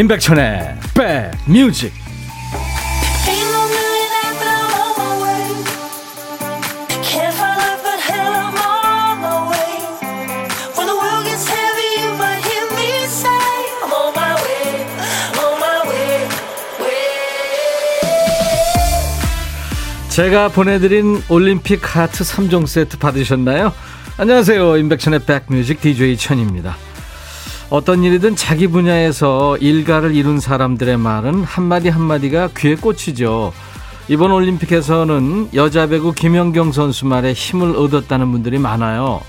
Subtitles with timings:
[0.00, 0.76] 임백천의
[1.44, 1.92] 백뮤직
[20.08, 23.74] 제가 보내드린 올림픽 하트 3종 세트 받으셨나요?
[24.16, 24.78] 안녕하세요.
[24.78, 26.78] 임백천의 백뮤직 DJ 천입니다.
[27.70, 33.52] 어떤 일이든 자기 분야에서 일가를 이룬 사람들의 말은 한마디 한마디가 귀에 꽂히죠.
[34.08, 39.20] 이번 올림픽에서는 여자 배구 김연경 선수 말에 힘을 얻었다는 분들이 많아요.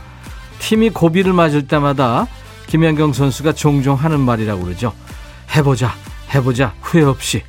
[0.57, 2.25] 팀이 고비를 맞을 때마다
[2.65, 4.91] 김연경 선수가 종종 하는 말이라고 그러죠.
[5.55, 5.93] 해보자,
[6.33, 7.43] 해보자, 후회 없이.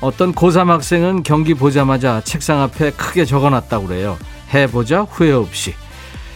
[0.00, 4.18] 어떤 고3 학생은 경기 보자마자 책상 앞에 크게 적어놨다고 그래요.
[4.52, 5.72] 해보자, 후회 없이.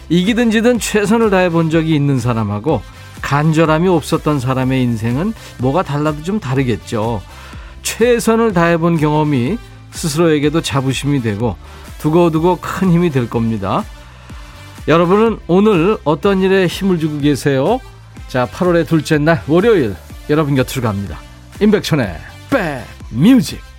[0.08, 2.82] 이기든 지든 최선을 다해 본 적이 있는 사람하고
[3.22, 7.22] 간절함이 없었던 사람의 인생은 뭐가 달라도 좀 다르겠죠.
[7.82, 9.58] 최선을 다해본 경험이
[9.90, 11.56] 스스로에게도 자부심이 되고
[11.98, 13.84] 두고두고 큰 힘이 될 겁니다.
[14.88, 17.80] 여러분은 오늘 어떤 일에 힘을 주고 계세요?
[18.28, 19.94] 자, 8월의 둘째 날 월요일
[20.30, 21.18] 여러분 곁으로 갑니다.
[21.60, 22.16] 임백천의
[23.12, 23.69] 백뮤직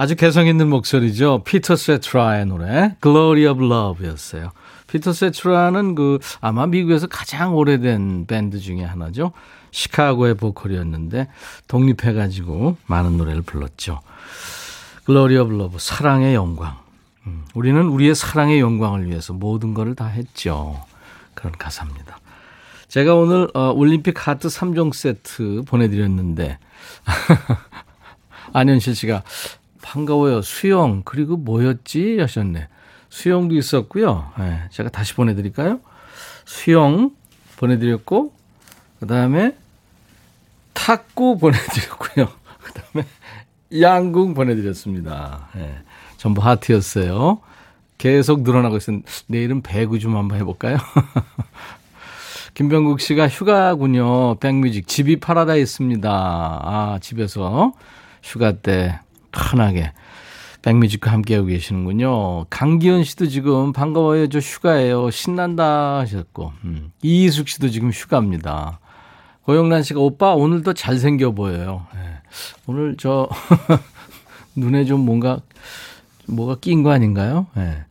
[0.00, 1.42] 아주 개성 있는 목소리죠.
[1.44, 4.52] 피터 세트라의 노래 Glory of Love였어요.
[4.86, 9.32] 피터 세트라는 그 아마 미국에서 가장 오래된 밴드 중에 하나죠.
[9.72, 11.26] 시카고의 보컬이었는데
[11.66, 14.00] 독립해 가지고 많은 노래를 불렀죠.
[15.04, 16.76] Glory of Love, 사랑의 영광.
[17.26, 20.80] 음, 우리는 우리의 사랑의 영광을 위해서 모든 것을 다 했죠.
[21.34, 22.20] 그런 가사입니다.
[22.86, 26.58] 제가 오늘 어, 올림픽 하트 3종 세트 보내드렸는데
[28.52, 29.22] 안현실 씨가
[29.88, 30.42] 반가워요.
[30.42, 32.18] 수영, 그리고 뭐였지?
[32.20, 32.68] 하셨네.
[33.08, 34.30] 수영도 있었고요.
[34.38, 35.80] 네, 제가 다시 보내드릴까요?
[36.44, 37.10] 수영
[37.56, 38.34] 보내드렸고,
[39.00, 39.56] 그 다음에
[40.74, 42.28] 탁구 보내드렸고요.
[42.62, 43.06] 그 다음에
[43.80, 45.48] 양궁 보내드렸습니다.
[45.54, 45.78] 네,
[46.18, 47.40] 전부 하트였어요.
[47.96, 49.00] 계속 늘어나고 있어요.
[49.26, 50.76] 내일은 배구 좀 한번 해볼까요?
[52.52, 54.34] 김병국 씨가 휴가군요.
[54.36, 54.86] 백뮤직.
[54.86, 56.10] 집이 파라다이스입니다.
[56.10, 57.72] 아, 집에서
[58.22, 59.00] 휴가 때
[59.38, 59.92] 편하게
[60.62, 62.46] 백뮤직과 함께하고 계시는군요.
[62.50, 64.28] 강기현 씨도 지금 반가워요.
[64.28, 65.10] 저 휴가예요.
[65.10, 66.52] 신난다 하셨고.
[66.64, 66.90] 음.
[67.02, 68.80] 이희숙 씨도 지금 휴가입니다.
[69.42, 71.86] 고영란 씨가 오빠 오늘도 잘생겨 보여요.
[71.94, 72.00] 네.
[72.66, 73.28] 오늘 저
[74.56, 75.40] 눈에 좀 뭔가
[76.26, 77.46] 뭐가 낀 거 아닌가요?
[77.54, 77.84] 네.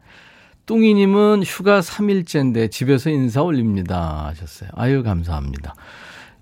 [0.67, 4.69] 뚱이님은 휴가 3일째인데 집에서 인사 올립니다 하셨어요.
[4.75, 5.73] 아유 감사합니다.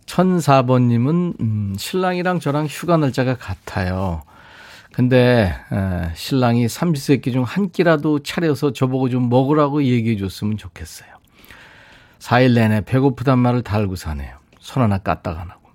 [0.07, 4.23] 1004번님은 음, 신랑이랑 저랑 휴가 날짜가 같아요.
[4.95, 11.09] 근데 에, 신랑이 삼시세끼 중 한 끼라도 차려서 저보고 좀 먹으라고 얘기해 줬으면 좋겠어요.
[12.19, 14.37] 4일 내내 배고프단 말을 달고 사네요.
[14.59, 15.69] 손 하나 까딱 안 하고.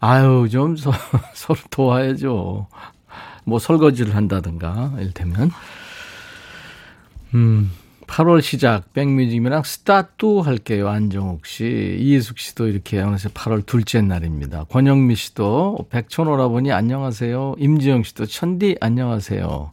[0.00, 0.90] 아유 좀 서,
[1.34, 2.66] 서로 도와야죠.
[3.44, 5.50] 뭐 설거지를 한다든가 일테면.
[7.34, 7.70] 음
[8.12, 10.90] 8월 시작 백뮤직이랑 스타트 할게요.
[10.90, 14.64] 안정욱 씨, 이예숙 씨도 이렇게 어느새 8월 둘째 날입니다.
[14.64, 17.54] 권영미 씨도 백촌오라버니 안녕하세요.
[17.58, 19.72] 임지영 씨도 천디 안녕하세요.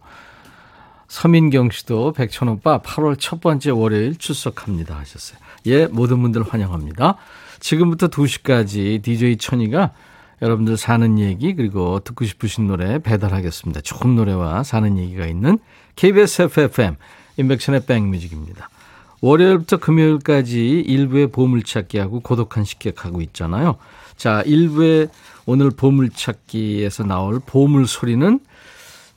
[1.10, 5.38] 서민경 씨도 백촌오빠 8월 첫 번째 월요일 출석합니다 하셨어요.
[5.66, 7.18] 예, 모든 분들 환영합니다.
[7.60, 9.92] 지금부터 2시까지 DJ 천이가
[10.42, 13.82] 여러분들 사는 얘기 그리고 듣고 싶으신 노래 배달하겠습니다.
[13.82, 15.60] 좋은 노래와 사는 얘기가 있는
[15.98, 16.96] KBS FFM
[17.40, 18.70] 인백션의 백뮤직입니다.
[19.22, 23.78] 월요일부터 금요일까지 일부의 보물찾기하고 고독한 식객하고 있잖아요.
[24.16, 25.10] 자, 일부의
[25.46, 28.40] 오늘 보물찾기에서 나올 보물 소리는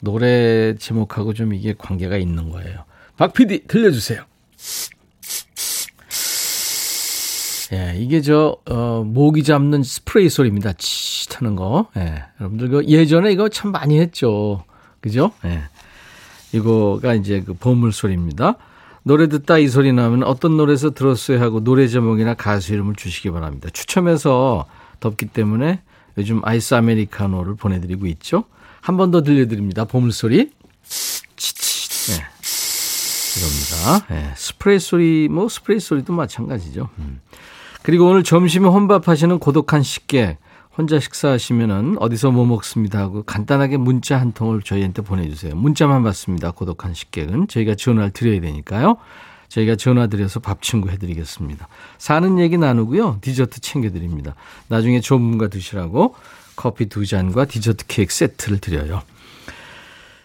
[0.00, 2.84] 노래 제목하고 좀 이게 관계가 있는 거예요.
[3.16, 4.24] 박 PD 들려주세요.
[7.72, 10.72] 예, 이게 저, 어, 모기 잡는 스프레이 소리입니다.
[10.74, 11.12] 치
[11.42, 11.88] 하는 거.
[11.96, 14.64] 예, 여러분들 그 예전에 이거 참 많이 했죠.
[15.00, 15.32] 그죠?
[15.44, 15.62] 예.
[16.52, 18.56] 이거가 이제 그 보물 소리입니다.
[19.04, 23.68] 노래 듣다 이 소리 나면 어떤 노래에서 들었어요 하고 노래 제목이나 가수 이름을 주시기 바랍니다.
[23.72, 24.66] 추첨해서
[25.00, 25.80] 덥기 때문에
[26.18, 28.44] 요즘 아이스 아메리카노를 보내드리고 있죠.
[28.80, 29.84] 한 번 더 들려드립니다.
[29.86, 30.50] 보물 소리.
[32.08, 32.24] 네.
[33.38, 34.06] 이겁니다.
[34.10, 34.32] 네.
[34.36, 36.88] 스프레이 소리, 뭐 스프레이 소리도 마찬가지죠.
[36.98, 37.20] 음.
[37.82, 40.38] 그리고 오늘 점심에 혼밥하시는 고독한 식객.
[40.76, 45.54] 혼자 식사하시면은 어디서 뭐 먹습니다 하고 간단하게 문자 한 통을 저희한테 보내주세요.
[45.54, 46.50] 문자만 받습니다.
[46.52, 48.96] 고독한 식객은 저희가 전화를 드려야 되니까요.
[49.48, 51.68] 저희가 전화 드려서 밥 친구 해드리겠습니다.
[51.98, 53.18] 사는 얘기 나누고요.
[53.20, 54.34] 디저트 챙겨드립니다.
[54.68, 56.14] 나중에 분과 드시라고
[56.56, 59.02] 커피 두 잔과 디저트 케이크 세트를 드려요.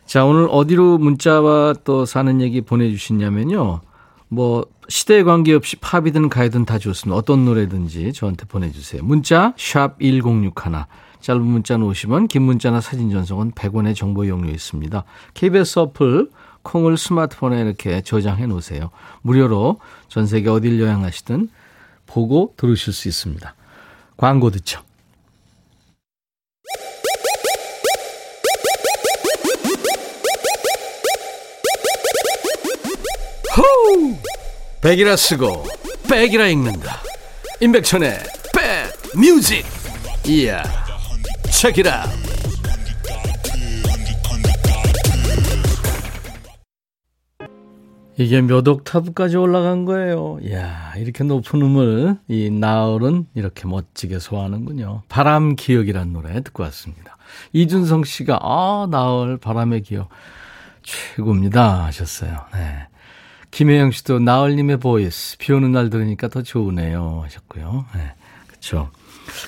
[0.05, 3.81] 자, 오늘 어디로 문자와 또 사는 얘기 보내주시냐면요.
[4.29, 7.17] 뭐, 시대에 관계없이 팝이든 가이든 다 좋습니다.
[7.17, 9.03] 어떤 노래든지 저한테 보내주세요.
[9.03, 10.85] 문자, 샵 1061.
[11.19, 15.03] 짧은 문자는 50원, 긴 문자나 사진 전송은 100원의 정보 이용료 있습니다.
[15.33, 16.29] KBS 어플,
[16.61, 18.91] 콩을 스마트폰에 이렇게 저장해 놓으세요.
[19.21, 19.79] 무료로
[20.09, 21.49] 전 세계 어딜 여행하시든
[22.05, 23.55] 보고 들으실 수 있습니다.
[24.15, 24.81] 광고 듣죠.
[33.57, 34.15] 호우!
[34.81, 35.65] 백이라 쓰고
[36.09, 37.01] 백이라 읽는다.
[37.59, 38.19] 임백천의
[38.53, 39.65] 백 뮤직.
[40.27, 40.63] 이야.
[41.49, 42.05] 체키라.
[48.19, 50.39] 이게 몇 옥타브까지 올라간 거예요.
[50.41, 55.03] 이야, 이렇게 높은 음을 이 나얼은 이렇게 멋지게 소화하는군요.
[55.07, 57.17] 바람 기억이란 노래 듣고 왔습니다.
[57.53, 60.09] 이준성 씨가 아, 나얼 바람의 기억
[60.81, 62.45] 최고입니다 하셨어요.
[62.53, 62.87] 네.
[63.51, 67.85] 김혜영 씨도 나얼님의 voice 비 오는 날 들으니까 더 좋으네요 하셨고요.
[67.95, 68.13] 네.
[68.47, 68.89] 그렇죠.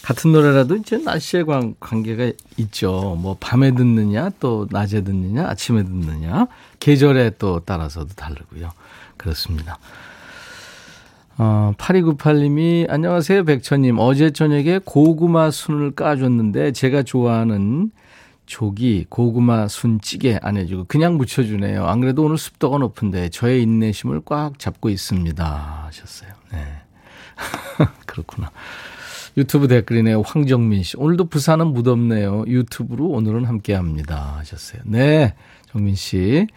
[0.03, 3.17] 같은 노래라도 이제 날씨에 관, 관계가 있죠.
[3.19, 6.47] 뭐 밤에 듣느냐, 또 낮에 듣느냐, 아침에 듣느냐,
[6.79, 8.71] 계절에 또 따라서도 다르고요.
[9.17, 9.77] 그렇습니다.
[11.37, 17.91] 어, 8298님이 안녕하세요 백천님 어제 저녁에 고구마 순을 까줬는데 제가 좋아하는
[18.49, 21.85] 조기 고구마 순찌개 안 해주고 그냥 무쳐주네요.
[21.85, 26.31] 안 그래도 오늘 습도가 높은데 저의 인내심을 꽉 잡고 있습니다 하셨어요.
[26.51, 26.65] 네.
[28.07, 28.51] 그렇구나.
[29.37, 30.23] 유튜브 댓글이네요.
[30.23, 30.97] 황정민 씨.
[30.97, 32.45] 오늘도 부산은 무덥네요.
[32.47, 34.37] 유튜브로 오늘은 함께 합니다.
[34.39, 34.81] 하셨어요.
[34.83, 35.35] 네.
[35.71, 36.47] 정민 씨.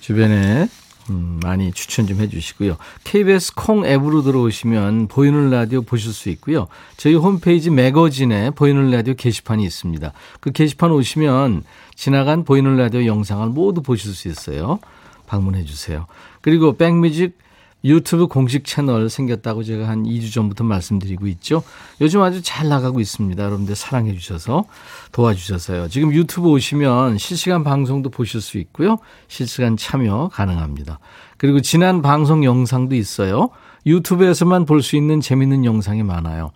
[0.00, 0.68] 주변에
[1.10, 2.76] 음, 많이 추천 좀 해주시고요.
[3.04, 6.68] KBS 콩 앱으로 들어오시면 보이는 라디오 보실 수 있고요.
[6.96, 10.12] 저희 홈페이지 매거진에 보이는 라디오 게시판이 있습니다.
[10.40, 11.64] 그 게시판 오시면
[11.94, 14.78] 지나간 보이는 라디오 영상을 모두 보실 수 있어요.
[15.26, 16.06] 방문해 주세요.
[16.40, 17.38] 그리고 백뮤직
[17.84, 21.62] 유튜브 공식 채널 생겼다고 제가 한 2주 전부터 말씀드리고 있죠.
[22.00, 23.42] 요즘 아주 잘 나가고 있습니다.
[23.42, 24.64] 여러분들 사랑해 주셔서
[25.12, 25.88] 도와주셔서요.
[25.88, 28.96] 지금 유튜브 오시면 실시간 방송도 보실 수 있고요.
[29.28, 30.98] 실시간 참여 가능합니다.
[31.36, 33.50] 그리고 지난 방송 영상도 있어요.
[33.86, 36.52] 유튜브에서만 볼 수 있는 재밌는 영상이 많아요.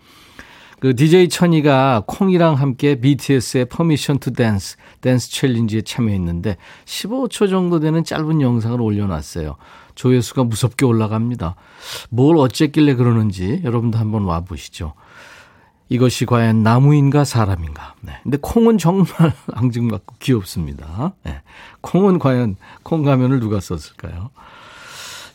[0.80, 8.04] 그 DJ 천이가 콩이랑 함께 BTS의 Permission to Dance, 댄스 챌린지에 참여했는데 15초 정도 되는
[8.04, 9.56] 짧은 영상을 올려놨어요.
[9.98, 11.56] 조회수가 무섭게 올라갑니다.
[12.08, 14.94] 뭘 어쨌길래 그러는지 여러분도 한번 와보시죠.
[15.88, 17.94] 이것이 과연 나무인가 사람인가.
[18.02, 18.12] 네.
[18.22, 19.06] 근데 콩은 정말
[19.52, 21.14] 앙증맞고 귀엽습니다.
[21.24, 21.40] 네.
[21.80, 24.30] 콩은 과연 콩 가면을 누가 썼을까요?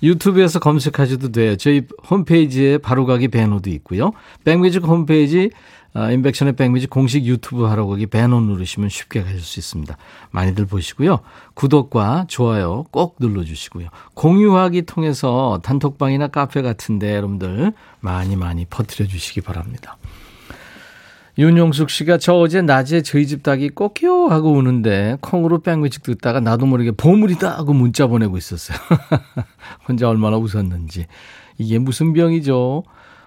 [0.02, 1.58] 유튜브에서 검색하셔도 돼요.
[1.58, 4.14] 저희 홈페이지에 바로가기 배너도 있고요.
[4.46, 5.50] 백뮤직 홈페이지
[5.96, 9.96] 아, 인백션의 백뮤직 공식 유튜브 하러 거기 배너 누르시면 쉽게 가실 수 있습니다.
[10.32, 11.20] 많이들 보시고요.
[11.54, 13.90] 구독과 좋아요 꼭 눌러주시고요.
[14.16, 19.98] 공유하기 통해서 단톡방이나 카페 같은데 여러분들 많이 많이 퍼뜨려 주시기 바랍니다.
[21.38, 26.66] 윤용숙 씨가 저 어제 낮에 저희 집 닭이 꼭요 하고 우는데 콩으로 백뮤직 듣다가 나도
[26.68, 28.78] 모르게 보물이다 하고 문자 보내고 있었어요.
[29.88, 31.08] 혼자 얼마나 웃었는지.
[31.58, 32.84] 이게 무슨 병이죠?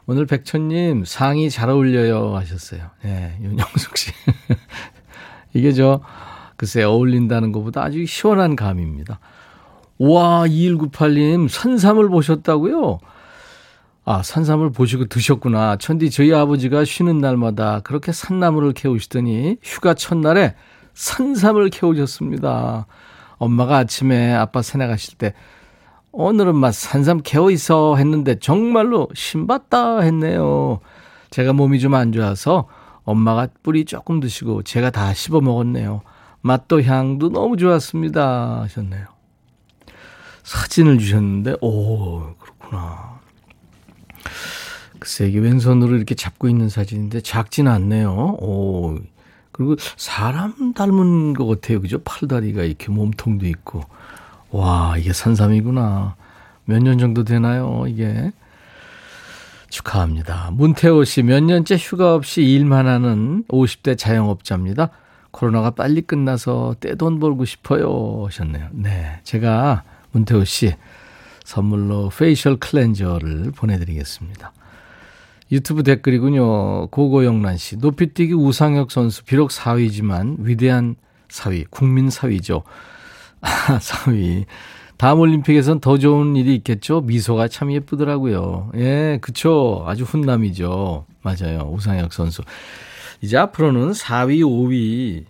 [0.08, 2.90] 오늘 백천님 상이 잘 어울려요 하셨어요.
[3.04, 4.12] 예, 네, 윤영숙 씨.
[5.52, 6.00] 이게 저,
[6.56, 9.18] 글쎄 어울린다는 것보다 아주 시원한 감입니다.
[9.98, 13.00] 와, 2198님, 산삼을 보셨다고요?
[14.04, 15.76] 아, 산삼을 보시고 드셨구나.
[15.78, 20.54] 천디, 저희 아버지가 쉬는 날마다 그렇게 산나무를 캐우시더니 휴가 첫날에
[20.94, 22.86] 산삼을 캐우셨습니다.
[23.38, 25.34] 엄마가 아침에 아빠 산에 가실 때
[26.18, 30.80] 오늘은 막 산삼 개어 있어 했는데 정말로 신받다 했네요.
[31.28, 32.68] 제가 몸이 좀 안 좋아서
[33.04, 36.00] 엄마가 뿌리 조금 드시고 제가 다 씹어 먹었네요.
[36.40, 39.04] 맛도 향도 너무 좋았습니다 하셨네요.
[40.42, 43.20] 사진을 주셨는데 오 그렇구나.
[44.98, 48.38] 글쎄 이게 왼손으로 이렇게 잡고 있는 사진인데 작진 않네요.
[48.40, 48.96] 오
[49.52, 51.82] 그리고 사람 닮은 것 같아요.
[51.82, 51.98] 그죠?
[52.04, 53.84] 팔다리가 이렇게 몸통도 있고.
[54.50, 56.16] 와, 이게 산삼이구나.
[56.66, 58.32] 몇 년 정도 되나요, 이게?
[59.68, 60.50] 축하합니다.
[60.52, 64.90] 문태호 씨, 몇 년째 휴가 없이 일만 하는 50대 자영업자입니다.
[65.30, 68.24] 코로나가 빨리 끝나서 떼돈 벌고 싶어요.
[68.26, 68.68] 하셨네요.
[68.72, 69.20] 네.
[69.24, 70.74] 제가 문태호 씨
[71.44, 74.52] 선물로 facial cleanser를 보내드리겠습니다.
[75.52, 76.88] 유튜브 댓글이군요.
[76.88, 77.76] 고고영란 씨.
[77.76, 80.96] 높이뛰기 우상혁 선수, 비록 사위지만 위대한
[81.28, 82.62] 사위, 국민 사위죠.
[83.40, 84.44] 아, 4위.
[84.96, 87.02] 다음 올림픽에선 더 좋은 일이 있겠죠?
[87.02, 88.70] 미소가 참 예쁘더라고요.
[88.76, 89.84] 예, 그쵸.
[89.86, 91.04] 아주 훈남이죠.
[91.22, 91.70] 맞아요.
[91.70, 92.42] 우상혁 선수.
[93.20, 95.24] 이제 앞으로는 4위, 5위,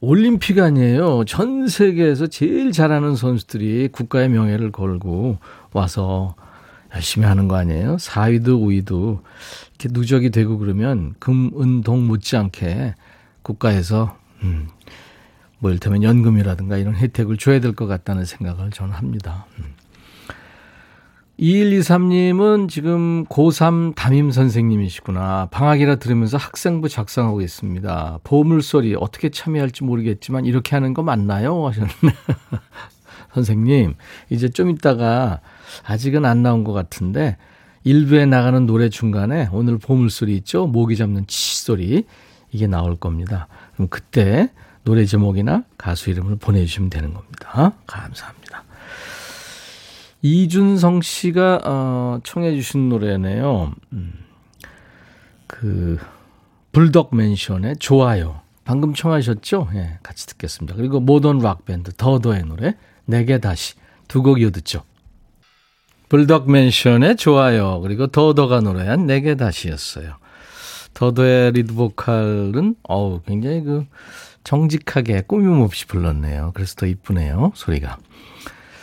[0.00, 1.24] 올림픽 아니에요.
[1.24, 5.38] 전 세계에서 제일 잘하는 선수들이 국가의 명예를 걸고
[5.72, 6.36] 와서
[6.94, 7.96] 열심히 하는 거 아니에요?
[7.96, 9.20] 4위도 5위도
[9.70, 12.94] 이렇게 누적이 되고 그러면 금, 은, 동 못지않게
[13.42, 14.68] 국가에서 음,
[15.58, 19.46] 뭐 이를테면 연금이라든가 이런 혜택을 줘야 될 것 같다는 생각을 저는 합니다.
[19.58, 19.64] 음.
[21.38, 25.48] 2123님은 지금 고3 담임 선생님이시구나.
[25.52, 28.18] 방학이라 들으면서 학생부 작성하고 있습니다.
[28.24, 31.66] 보물소리 어떻게 참여할지 모르겠지만 이렇게 하는 거 맞나요?
[31.68, 31.90] 하셨네.
[33.34, 33.94] 선생님,
[34.30, 35.40] 이제 좀 있다가
[35.86, 37.36] 아직은 안 나온 것 같은데
[37.84, 40.66] 일부에 나가는 노래 중간에 오늘 보물소리 있죠?
[40.66, 42.04] 모기 잡는 치소리
[42.50, 43.46] 이게 나올 겁니다.
[43.74, 44.50] 그럼 그때
[44.88, 47.74] 노래 제목이나 가수 이름을 보내주시면 되는 겁니다.
[47.86, 48.64] 감사합니다.
[50.22, 53.74] 이준성 씨가 어, 청해 주신 노래네요.
[53.92, 54.14] 음,
[55.46, 55.98] 그
[56.72, 58.40] 불덕 맨션의 좋아요.
[58.64, 59.68] 방금 청하셨죠?
[59.74, 60.74] 예, 같이 듣겠습니다.
[60.74, 63.74] 그리고 모던 락 밴드 더더의 노래 내게 다시
[64.08, 64.84] 두 곡 이어 듣죠.
[66.08, 67.80] 불독 맨션의 좋아요.
[67.80, 70.14] 그리고 더더가 노래한 내게 다시였어요.
[70.94, 73.84] 더더의 리드 보컬은 어우 굉장히 그
[74.52, 76.52] 정직하게 꾸밈 없이 불렀네요.
[76.54, 77.52] 그래서 더 이쁘네요.
[77.54, 77.98] 소리가.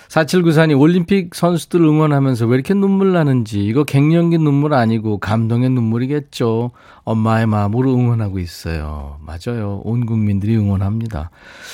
[0.09, 6.69] 4794님, 올림픽 선수들 응원하면서 왜 이렇게 눈물 나는지, 이거 갱년기 눈물 아니고 감동의 눈물이겠죠.
[7.03, 9.19] 엄마의 마음으로 응원하고 있어요.
[9.25, 9.81] 맞아요.
[9.83, 11.31] 온 국민들이 응원합니다.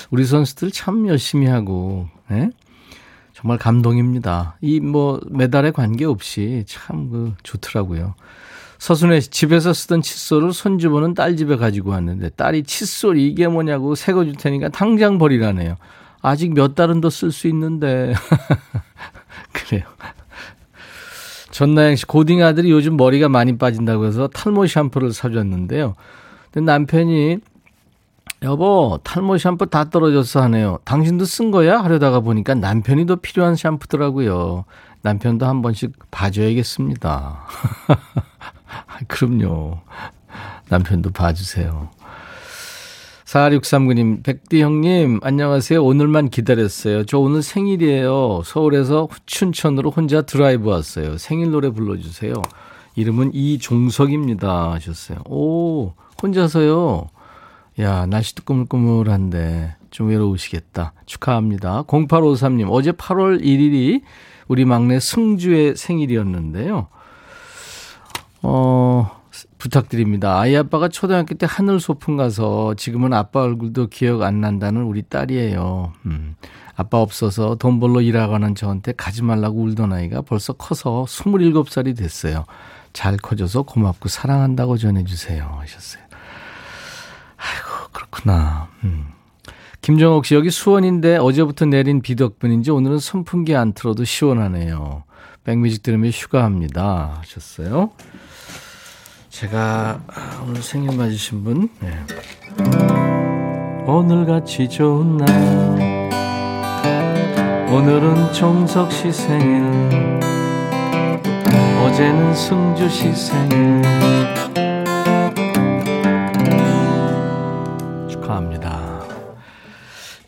[0.10, 2.50] 우리 선수들 참 열심히 하고, 예?
[3.33, 4.57] 정말 감동입니다.
[4.62, 8.15] 이 뭐 메달에 관계없이 참 그 좋더라고요.
[8.81, 14.25] 서순애 씨 집에서 쓰던 칫솔을 손주보는 딸 집에 가지고 왔는데 딸이 칫솔 이게 뭐냐고 새거
[14.25, 15.75] 줄 테니까 당장 버리라네요.
[16.23, 18.15] 아직 몇 달은 더 쓸 수 있는데.
[19.53, 19.83] 그래요.
[21.51, 25.93] 전나영 씨, 고딩 아들이 요즘 머리가 많이 빠진다고 해서 탈모 샴푸를 사줬는데요.
[26.50, 27.38] 근데 남편이,
[28.41, 30.79] 여보, 탈모 샴푸 다 떨어졌어 하네요.
[30.85, 31.83] 당신도 쓴 거야?
[31.83, 34.65] 하려다가 보니까 남편이 더 필요한 샴푸더라고요.
[35.03, 37.45] 남편도 한 번씩 봐줘야겠습니다.
[39.07, 39.79] 그럼요.
[40.69, 41.89] 남편도 봐주세요.
[43.25, 45.81] 4639님, 백디 형님, 안녕하세요.
[45.81, 47.05] 오늘만 기다렸어요.
[47.05, 48.41] 저 오늘 생일이에요.
[48.43, 51.17] 서울에서 춘천으로 혼자 드라이브 왔어요.
[51.17, 52.33] 생일 노래 불러주세요.
[52.95, 54.73] 이름은 이종석입니다.
[54.73, 55.19] 하셨어요.
[55.29, 57.07] 오, 혼자서요?
[57.79, 60.91] 야, 날씨도 꾸물꾸물한데 좀 외로우시겠다.
[61.05, 61.83] 축하합니다.
[61.83, 64.01] 0853님, 어제 8월 1일이
[64.49, 66.87] 우리 막내 승주의 생일이었는데요.
[68.43, 69.21] 어,
[69.57, 70.39] 부탁드립니다.
[70.39, 75.93] 아이 아빠가 초등학교 때 하늘 소풍 가서 지금은 아빠 얼굴도 기억 안 난다는 우리 딸이에요.
[76.05, 76.36] 음.
[76.75, 82.45] 아빠 없어서 돈 벌러 일하고는 저한테 가지 말라고 울던 아이가 벌써 커서 27살이 됐어요.
[82.93, 85.57] 잘 커져서 고맙고 사랑한다고 전해주세요.
[85.62, 86.03] 하셨어요.
[87.38, 88.67] 아이고, 그렇구나.
[88.83, 89.07] 음.
[89.81, 95.03] 김정옥 씨, 여기 수원인데 어제부터 내린 비 덕분인지 오늘은 선풍기 안 틀어도 시원하네요.
[95.43, 97.17] 백뮤직 들으면 휴가합니다.
[97.19, 97.91] 하셨어요.
[99.31, 100.01] 제가
[100.45, 101.69] 오늘 생일 맞으신 분?
[101.79, 101.89] 네.
[103.88, 106.11] 오늘같이 좋은 날.
[107.71, 110.19] 오늘은 종석 씨 생일.
[111.81, 114.30] 어제는 승주 씨 생일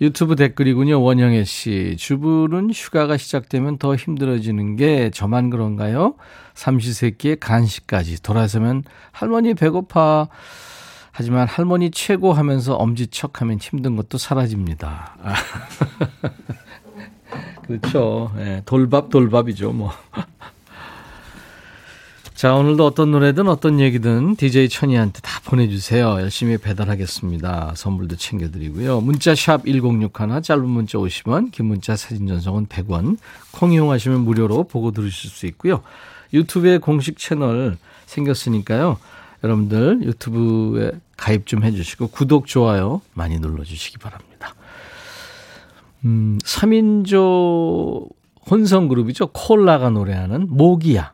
[0.03, 6.15] 유튜브 댓글이군요 원영애 씨 주부는 휴가가 시작되면 더 힘들어지는 게 저만 그런가요?
[6.55, 8.83] 삼시세끼의 간식까지 돌아서면
[9.13, 10.27] 할머니 배고파.
[11.13, 15.15] 하지만 할머니 최고 하면서 엄지척 하면 힘든 것도 사라집니다.
[15.23, 15.35] 아.
[17.65, 18.29] 그렇죠.
[18.35, 19.91] 네, 돌밥, 돌밥이죠, 뭐.
[22.43, 26.19] 자, 오늘도 어떤 노래든 어떤 얘기든 DJ 천이한테 다 보내주세요.
[26.19, 27.71] 열심히 배달하겠습니다.
[27.73, 28.99] 선물도 챙겨드리고요.
[28.99, 33.17] 문자 샵 1061, 짧은 문자 50원, 긴 문자 사진 전송은 100원.
[33.53, 35.83] 콩 이용하시면 무료로 보고 들으실 수 있고요.
[36.33, 38.97] 유튜브에 공식 채널 생겼으니까요.
[39.41, 44.53] 여러분들 유튜브에 가입 좀 해주시고 구독, 좋아요 많이 눌러주시기 바랍니다.
[46.03, 48.09] 음, 3인조
[48.51, 49.27] 혼성 그룹이죠.
[49.27, 51.13] 콜라가 노래하는 모기야.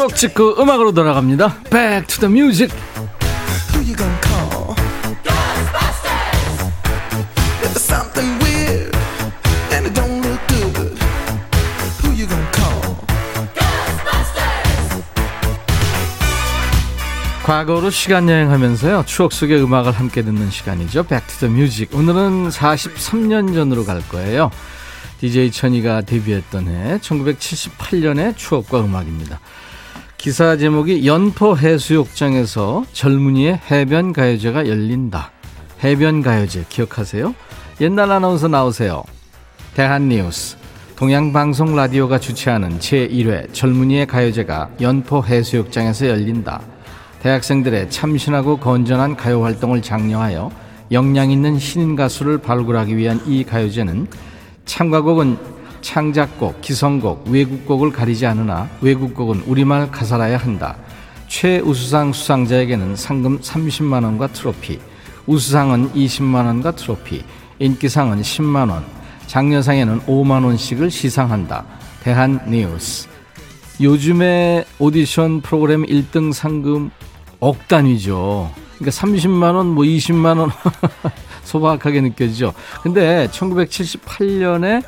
[0.00, 1.58] 추억 찍고 음악으로 돌아갑니다.
[1.64, 2.74] Back to the music.
[17.44, 19.04] 과거로 시간 여행하면서요.
[19.06, 21.04] 추억 속의 음악을 함께 듣는 시간이죠.
[21.52, 21.94] Music.
[21.94, 24.50] 오늘은 43년 전으로 갈 거예요.
[25.20, 29.40] DJ 천이가 데뷔했던 해 1978년의 추억과 음악입니다.
[30.20, 35.30] 기사 제목이 연포 해수욕장에서 젊은이의 해변 가요제가 열린다.
[35.82, 37.34] 해변 가요제 기억하세요?
[37.80, 39.02] 옛날 아나운서 나오세요.
[39.72, 40.58] 대한뉴스
[40.96, 46.60] 동양방송 라디오가 주최하는 제1회 젊은이의 가요제가 연포 해수욕장에서 열린다.
[47.22, 50.50] 대학생들의 참신하고 건전한 가요 활동을 장려하여
[50.92, 54.06] 역량 있는 신인 가수를 발굴하기 위한 이 가요제는
[54.66, 60.76] 참가곡은 창작곡, 기성곡, 외국곡을 가리지 않으나 외국곡은 우리말 가사라야 한다.
[61.28, 64.80] 최우수상 수상자에게는 상금 30만 원과 트로피,
[65.26, 67.22] 우수상은 20만 원과 트로피,
[67.58, 68.84] 인기상은 10만 원,
[69.26, 71.64] 장려상에는 5만 원씩을 시상한다.
[72.02, 73.08] 대한 뉴스.
[73.80, 76.90] 요즘에 오디션 프로그램 1등 상금
[77.38, 78.50] 억 단위죠.
[78.78, 80.50] 그러니까 30만 원, 뭐 20만 원
[81.44, 82.52] 소박하게 느껴지죠.
[82.82, 84.82] 근데 1978년에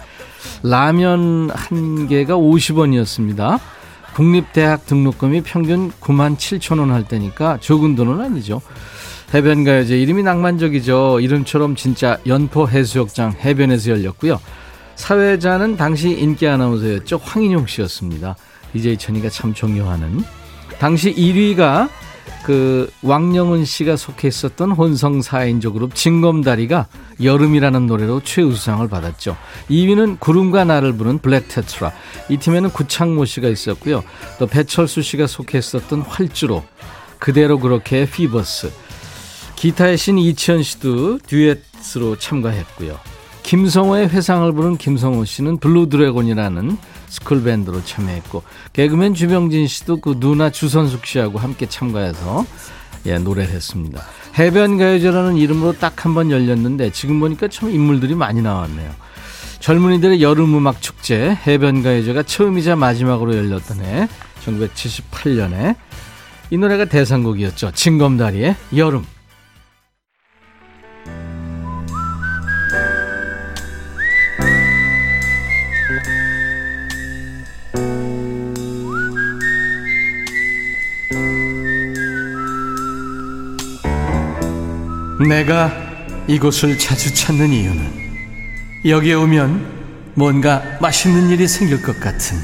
[0.62, 3.61] 라면 한 개가 50원이었습니다.
[4.14, 8.61] 국립대학 등록금이 평균 9만 7천 원 할 때니까 적은 돈은 아니죠.
[9.33, 11.20] 해변가요제 이름이 낭만적이죠.
[11.20, 14.38] 이름처럼 진짜 연포 해수욕장 해변에서 열렸고요.
[14.96, 17.18] 사회자는 당시 인기 아나운서였죠.
[17.22, 18.37] 황인용 씨였습니다.
[18.74, 20.22] DJ 천이가 참 존경하는.
[20.78, 21.88] 당시 1위가
[22.44, 26.88] 그 왕영은 씨가 속해 있었던 혼성 4인조 그룹 징검다리가
[27.22, 29.37] 여름이라는 노래로 최우수상을 받았죠.
[29.70, 31.92] 2위는 구름과 나를 부른 블랙 테트라.
[32.28, 34.02] 이 팀에는 구창모 씨가 있었고요.
[34.38, 36.64] 또 배철수 씨가 속해 있었던 활주로.
[37.18, 38.72] 그대로 그렇게 피버스.
[39.54, 42.98] 기타의 신 이치현 씨도 듀엣으로 참가했고요.
[43.42, 46.76] 김성호의 회상을 부른 김성호 씨는 블루 드래곤이라는
[47.09, 52.46] school 밴드로 참여했고 개그맨 주병진 씨도 그 누나 주선숙 씨하고 함께 참가해서
[53.07, 54.02] 예, 노래를 했습니다.
[54.38, 58.90] 해변 가요제라는 이름으로 딱 한 번 열렸는데 지금 보니까 참 인물들이 많이 나왔네요.
[59.61, 64.09] 젊은이들의 여름 음악 축제 해변 가요제가 처음이자 마지막으로 열렸던 해
[64.44, 65.76] 1978년에
[66.50, 67.72] 이 노래가 대상곡이었죠.
[67.72, 69.05] 징검다리의 여름.
[85.20, 85.70] 내가
[86.27, 88.03] 이곳을 자주 찾는 이유는
[88.87, 89.83] 여기에 오면
[90.14, 92.37] 뭔가 맛있는 일이 생길 것 같은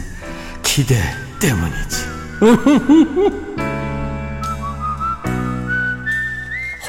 [0.62, 0.96] 기대
[1.40, 2.08] 때문이지.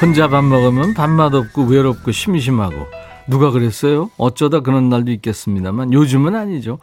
[0.00, 2.86] 혼자 밥 먹으면 밥맛 없고 외롭고 심심하고
[3.26, 4.10] 누가 그랬어요?
[4.16, 6.78] 어쩌다 그런 날도 있겠습니다만 요즘은 아니죠.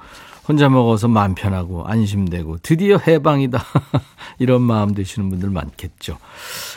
[0.48, 3.64] 혼자 먹어서 마음 편하고 안심되고 드디어 해방이다.
[4.40, 6.18] 이런 마음 드시는 분들 많겠죠.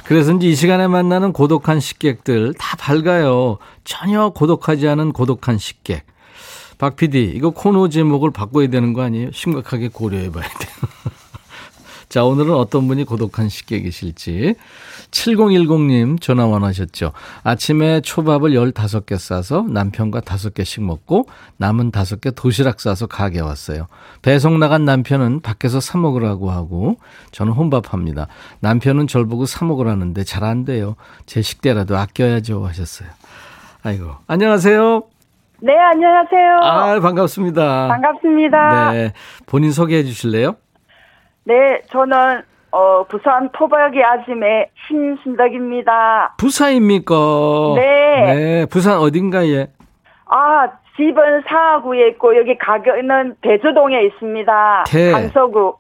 [0.04, 3.58] 그래서 이제 이 시간에 만나는 고독한 식객들 다 밝아요.
[3.84, 6.04] 전혀 고독하지 않은 고독한 식객.
[6.78, 9.30] 박 PD, 이거 코너 제목을 바꿔야 되는 거 아니에요?
[9.32, 10.70] 심각하게 고려해 봐야 돼요.
[12.08, 14.56] 자, 오늘은 어떤 분이 고독한 식객이실지.
[15.10, 17.12] 7010님 전화 원하셨죠.
[17.44, 23.86] 아침에 초밥을 15개 싸서 남편과 5개씩 먹고 남은 5개 도시락 싸서 가게 왔어요.
[24.22, 26.96] 배송 나간 남편은 밖에서 사 먹으라고 하고
[27.32, 28.26] 저는 혼밥합니다.
[28.60, 30.96] 남편은 절 보고 사 먹으라는데 잘 안 돼요.
[31.26, 33.08] 제 식대라도 아껴야죠 하셨어요.
[33.82, 34.12] 아이고.
[34.26, 35.02] 안녕하세요.
[35.62, 36.56] 네, 안녕하세요.
[36.62, 37.88] 아, 반갑습니다.
[37.88, 38.92] 반갑습니다.
[38.92, 39.12] 네.
[39.46, 40.56] 본인 소개해 주실래요?
[41.44, 41.54] 네,
[41.92, 42.42] 저는
[42.72, 46.34] 어, 부산 토박이 아짐의 신순덕입니다.
[46.38, 47.14] 부사입니까?
[47.76, 48.34] 네.
[48.34, 48.66] 네.
[48.66, 49.66] 부산 어딘가에?
[50.26, 54.84] 아, 집은 사하구에 있고 여기 가게는 대저동에 있습니다.
[54.86, 55.10] 대.
[55.12, 55.76] 강서구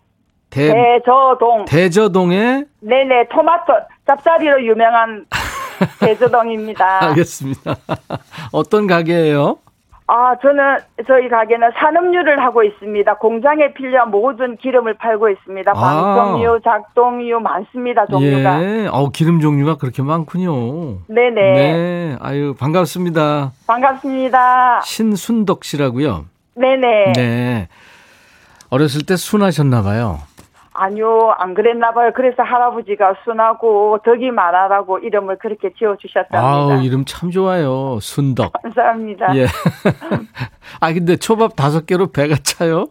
[0.50, 1.64] 대, 대저동.
[1.66, 3.72] 대저동에 네네, 토마토
[4.06, 5.26] 짭짜리로 유명한
[6.00, 7.04] 대저동입니다.
[7.04, 7.76] 알겠습니다.
[8.52, 9.58] 어떤 가게예요?
[10.12, 13.14] 아, 저는 저희 가게는 산업류를 하고 있습니다.
[13.18, 15.70] 공장에 필요한 모든 기름을 팔고 있습니다.
[15.70, 15.74] 아.
[15.74, 18.06] 방송유, 작동유 많습니다.
[18.06, 18.62] 종류가.
[18.64, 18.88] 예.
[18.90, 20.98] 어 기름 종류가 그렇게 많군요.
[21.06, 21.52] 네네.
[21.52, 22.16] 네.
[22.20, 23.52] 아유, 반갑습니다.
[23.68, 24.80] 반갑습니다.
[24.82, 26.24] 신순덕 씨라고요.
[26.56, 27.12] 네네.
[27.14, 27.68] 네.
[28.68, 30.18] 어렸을 때 순하셨나 봐요.
[30.72, 32.12] 아니요, 안 그랬나 봐요.
[32.14, 36.40] 그래서 할아버지가 순하고 덕이 많아라고 이름을 그렇게 지어주셨답니다.
[36.40, 37.98] 아우, 이름 참 좋아요.
[38.00, 38.52] 순덕.
[38.62, 39.36] 감사합니다.
[39.36, 39.46] 예.
[40.80, 42.86] 아, 근데 초밥 다섯 개로 배가 차요?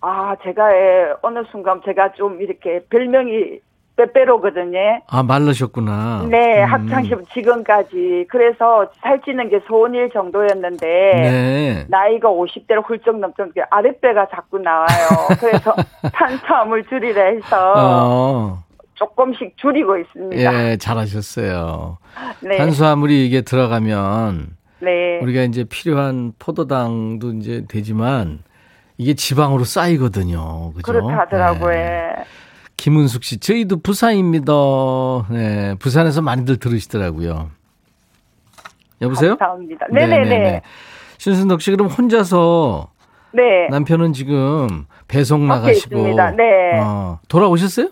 [0.00, 3.60] 아, 제가 예, 어느 순간 제가 좀 이렇게 별명이
[3.96, 5.00] 빼빼로거든요.
[5.06, 6.26] 아, 말르셨구나.
[6.30, 6.72] 네, 음.
[6.72, 8.26] 학창시절 지금까지.
[8.28, 11.86] 그래서 살찌는 게 소원일 정도였는데, 네.
[11.88, 14.86] 나이가 50대를 훌쩍 넘던 게 아랫배가 자꾸 나와요.
[15.40, 15.74] 그래서
[16.12, 18.64] 탄수화물 줄이라 해서 어.
[18.94, 20.70] 조금씩 줄이고 있습니다.
[20.70, 21.98] 예, 잘하셨어요.
[22.40, 22.56] 네.
[22.58, 25.20] 탄수화물이 이게 들어가면 네.
[25.22, 28.40] 우리가 이제 필요한 포도당도 이제 되지만
[28.98, 30.72] 이게 지방으로 쌓이거든요.
[30.72, 30.92] 그죠?
[30.92, 31.74] 그렇다 하더라고요.
[31.74, 32.12] 네.
[32.76, 34.52] 김은숙 씨, 저희도 부산입니다.
[35.30, 37.50] 네, 부산에서 많이들 들으시더라고요.
[39.00, 39.36] 여보세요?
[39.36, 39.86] 감사합니다.
[39.90, 40.62] 네네네.
[41.18, 42.90] 신순덕 씨, 그럼 혼자서
[43.32, 43.68] 네.
[43.70, 45.96] 남편은 지금 배송 나가시고.
[46.36, 46.80] 네.
[46.80, 47.88] 어, 돌아오셨어요?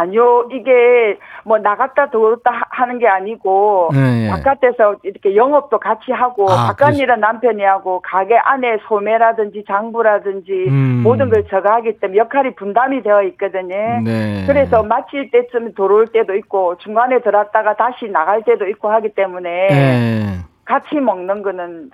[0.00, 4.30] 아니요, 이게 뭐 나갔다 들어왔다 하- 하는 게 아니고 네, 예.
[4.30, 11.00] 바깥에서 이렇게 영업도 같이 하고 아, 바깥 일은 남편이 하고 가게 안에 소매라든지 장부라든지 음.
[11.04, 14.00] 모든 걸 제가 하기 때문에 역할이 분담이 되어 있거든요.
[14.04, 14.44] 네.
[14.46, 20.38] 그래서 마칠 때쯤 들어올 때도 있고 중간에 들어왔다가 다시 나갈 때도 있고 하기 때문에 네.
[20.64, 21.90] 같이 먹는 거는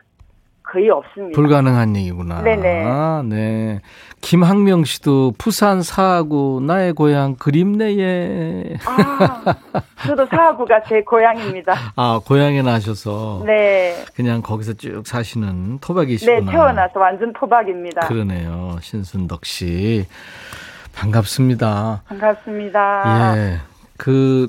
[0.70, 1.35] 거의 없습니다.
[1.35, 2.42] 불가능한 얘기구나.
[2.42, 2.85] 네네.
[2.85, 3.81] 아, 네.
[4.20, 8.76] 김학명 씨도 부산 사하구 나의 고향 그립네예.
[8.85, 9.54] 아,
[10.07, 11.74] 저도 사하구가 제 고향입니다.
[11.96, 14.04] 아, 고향에 나셔서 네.
[14.14, 16.50] 그냥 거기서 쭉 사시는 네, 토박이시구나.
[16.50, 18.07] 태어나서 완전 토박입니다.
[18.07, 18.76] 그러네요.
[18.83, 20.07] 신순덕 씨.
[20.94, 22.02] 반갑습니다.
[22.09, 23.37] 반갑습니다.
[23.37, 23.59] 예.
[23.96, 24.48] 그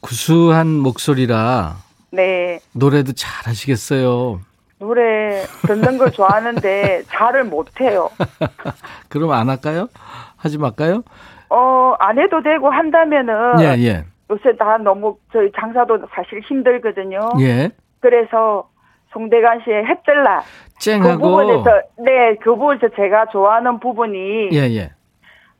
[0.00, 1.76] 구수한 목소리라
[2.10, 2.60] 네.
[2.72, 4.40] 노래도 잘 하시겠어요.
[4.78, 8.10] 노래 듣는 걸 좋아하는데 잘을 못해요.
[9.08, 9.88] 그럼 안 할까요?
[10.36, 11.02] 하지 말까요?
[11.50, 14.04] 어, 안 해도 되고 한다면은 예, 예.
[14.30, 17.32] 요새 다 너무 저희 장사도 사실 힘들거든요.
[17.40, 17.70] 예.
[18.00, 18.68] 그래서
[19.12, 24.92] 송대관 씨의 햇들라 그 쨍하고 부분에서 네, 그 부분에서 제가 좋아하는 부분이 예, 예.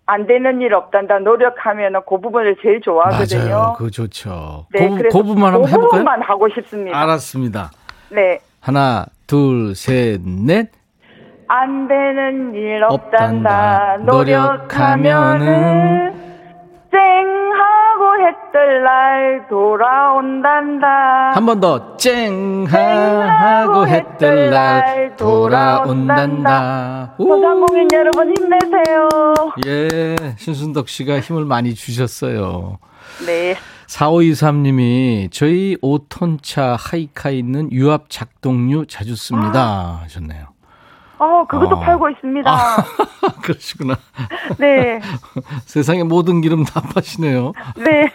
[0.06, 3.48] 안 되는 일 없단다 노력하면은 그 부분을 제일 좋아하거든요.
[3.48, 3.74] 맞아요.
[3.76, 4.66] 그거 좋죠.
[4.72, 5.90] 네, 그, 그래서 그 부분만 한번 그 해볼까요?
[5.90, 6.98] 부분만 하고 싶습니다.
[6.98, 7.70] 알았습니다.
[8.10, 8.40] 네.
[8.60, 10.70] 하나, 둘, 셋, 넷.
[11.50, 13.94] 안 되는 일 없단다.
[13.94, 13.96] 없단다.
[14.04, 16.12] 노력하면은
[16.90, 21.30] 쨍하고 했던 날 돌아온단다.
[21.34, 21.96] 한 번 더.
[21.96, 27.14] 쨍하고 했던 날 돌아온단다.
[27.18, 27.28] 오.
[27.28, 29.08] 소상공인 여러분 힘내세요.
[29.66, 32.78] 예, 신순덕 씨가 힘을 많이 주셨어요.
[33.26, 33.54] 네.
[33.88, 40.00] 4523님이 저희 5톤차 하이카 있는 유압 작동류 자주 씁니다.
[40.04, 40.46] 하셨네요.
[41.18, 41.80] 어, 그것도 어.
[41.80, 42.50] 팔고 있습니다.
[43.42, 43.96] 그러시구나.
[44.58, 45.00] 네.
[45.66, 47.52] 세상의 모든 기름 다 파시네요.
[47.76, 48.08] 네.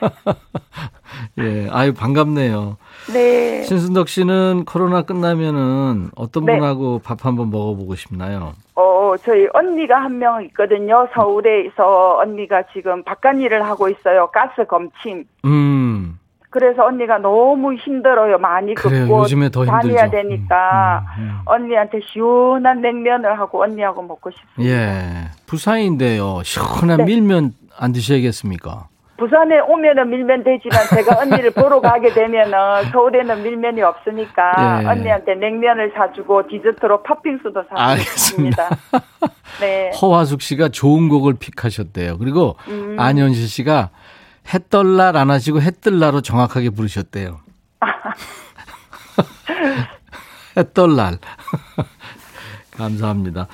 [1.39, 2.77] 예, 아유, 반갑네요.
[3.11, 3.63] 네.
[3.63, 6.57] 신순덕 씨는 코로나 끝나면은 어떤 네.
[6.57, 8.53] 분하고 밥 한번 먹어보고 싶나요?
[8.75, 11.07] 어, 저희 언니가 한 명 있거든요.
[11.13, 14.27] 서울에서 언니가 지금 바깥 일을 하고 있어요.
[14.31, 15.25] 가스 검침.
[15.45, 18.37] 음, 그래서 언니가 너무 힘들어요.
[18.37, 18.75] 많이
[19.23, 20.09] 요즘에 더 다녀야.
[20.09, 21.39] 되니까 음, 음, 음.
[21.45, 24.71] 언니한테 시원한 냉면을 하고 언니하고 먹고 싶습니다.
[24.73, 26.41] 예, 부산인데요.
[26.43, 27.05] 시원한 네.
[27.05, 28.87] 밀면 안 드셔야겠습니까?
[29.17, 34.87] 부산에 오면은 밀면 되지만 제가 언니를 보러 가게 되면은 서울에는 밀면이 없으니까 예.
[34.87, 38.69] 언니한테 냉면을 사주고 디저트로 팥빙수도 사주고 알겠습니다.
[38.69, 39.05] 싶습니다.
[39.59, 39.91] 네.
[40.01, 42.17] 허화숙 씨가 좋은 곡을 픽하셨대요.
[42.17, 42.95] 그리고 음.
[42.99, 43.91] 안현실 씨가
[44.53, 47.39] 해떨날 안 하시고 해뜰날로 정확하게 부르셨대요.
[50.57, 51.19] 해떨날.
[52.71, 53.47] 감사합니다.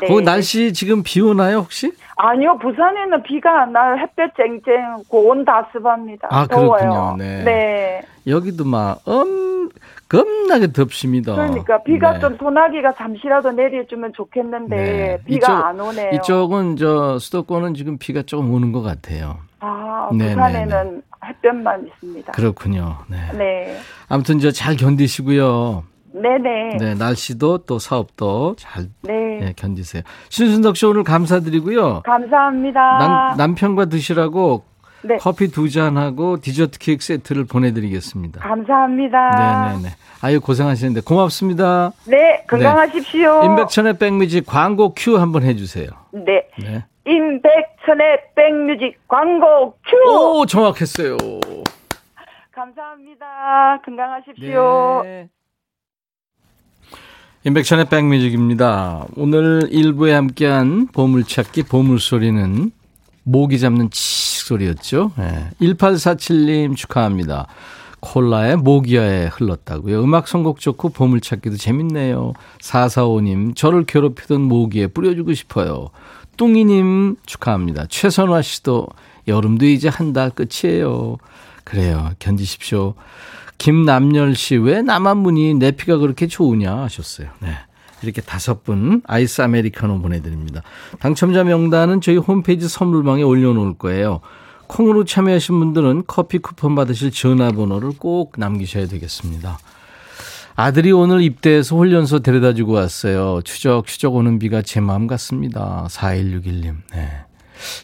[0.00, 0.08] 네.
[0.08, 1.92] 거기 날씨 지금 비 오나요, 혹시?
[2.16, 3.96] 아니요, 부산에는 비가 안 나요.
[3.98, 6.28] 햇볕 쨍쨍, 고온 다습합니다.
[6.30, 6.78] 아, 더워요.
[6.78, 7.16] 그렇군요.
[7.18, 7.44] 네.
[7.44, 8.02] 네.
[8.26, 9.68] 여기도 막, 엄,
[10.08, 11.34] 겁나게 덥습니다.
[11.34, 12.20] 그러니까 비가 네.
[12.20, 15.18] 좀 소나기가 잠시라도 내려주면 좋겠는데 네.
[15.26, 16.10] 비가 이쪽- 안 오네요.
[16.14, 19.36] 이쪽은 저 수도권은 지금 비가 조금 오는 것 같아요.
[19.60, 22.32] 아, 네, 부산에는 햇볕만 있습니다.
[22.32, 22.96] 그렇군요.
[23.08, 23.18] 네.
[23.36, 23.76] 네.
[24.08, 25.84] 아무튼 저 잘 견디시고요.
[26.20, 26.76] 네네.
[26.78, 29.40] 네, 날씨도 또 사업도 잘 네.
[29.42, 30.02] 예, 견디세요.
[30.30, 32.02] 신순덕 씨 오늘 감사드리고요.
[32.04, 32.98] 감사합니다.
[32.98, 34.64] 남, 남편과 드시라고
[35.02, 35.18] 네.
[35.18, 38.40] 커피 두 잔하고 디저트 케이크 세트를 보내드리겠습니다.
[38.40, 39.68] 감사합니다.
[39.68, 39.88] 네네네.
[40.22, 41.92] 아유, 고생하시는데 고맙습니다.
[42.06, 43.42] 네, 건강하십시오.
[43.44, 45.88] 임백천의 백뮤직 광고 큐 한번 해주세요.
[46.12, 46.48] 네.
[46.58, 46.84] 네.
[47.06, 50.40] 임백천의 백뮤직 광고 큐.
[50.40, 51.16] 오, 정확했어요.
[52.52, 53.82] 감사합니다.
[53.84, 55.02] 건강하십시오.
[55.04, 55.28] 네.
[57.46, 59.06] 임백천의 백뮤직입니다.
[59.14, 62.72] 오늘 일부에 함께한 보물찾기 보물소리는
[63.22, 65.12] 모기 잡는 치 소리였죠.
[65.16, 65.50] 네.
[65.60, 67.46] 1847님 축하합니다.
[68.00, 70.02] 콜라에 모기야에 흘렀다고요.
[70.02, 72.32] 음악 선곡 좋고 보물찾기도 재밌네요.
[72.62, 75.90] 445님 저를 괴롭히던 모기에 뿌려주고 싶어요.
[76.36, 77.86] 뚱이님 축하합니다.
[77.88, 78.88] 최선화 씨도
[79.28, 81.18] 여름도 이제 한 달 끝이에요.
[81.62, 82.10] 그래요.
[82.18, 82.94] 견디십시오.
[83.58, 87.28] 김남열 씨, 왜 나만 문이 내 피가 그렇게 좋으냐 하셨어요.
[87.40, 87.56] 네.
[88.02, 90.62] 이렇게 다섯 분 아이스 아메리카노 보내드립니다.
[91.00, 94.20] 당첨자 명단은 저희 홈페이지 선물방에 올려놓을 거예요.
[94.66, 99.58] 콩으로 참여하신 분들은 커피 쿠폰 받으실 전화번호를 꼭 남기셔야 되겠습니다.
[100.56, 103.40] 아들이 오늘 입대해서 훈련소 데려다 주고 왔어요.
[103.44, 105.86] 추적추적 오는 비가 제 마음 같습니다.
[105.90, 106.76] 4161님.
[106.92, 107.10] 네.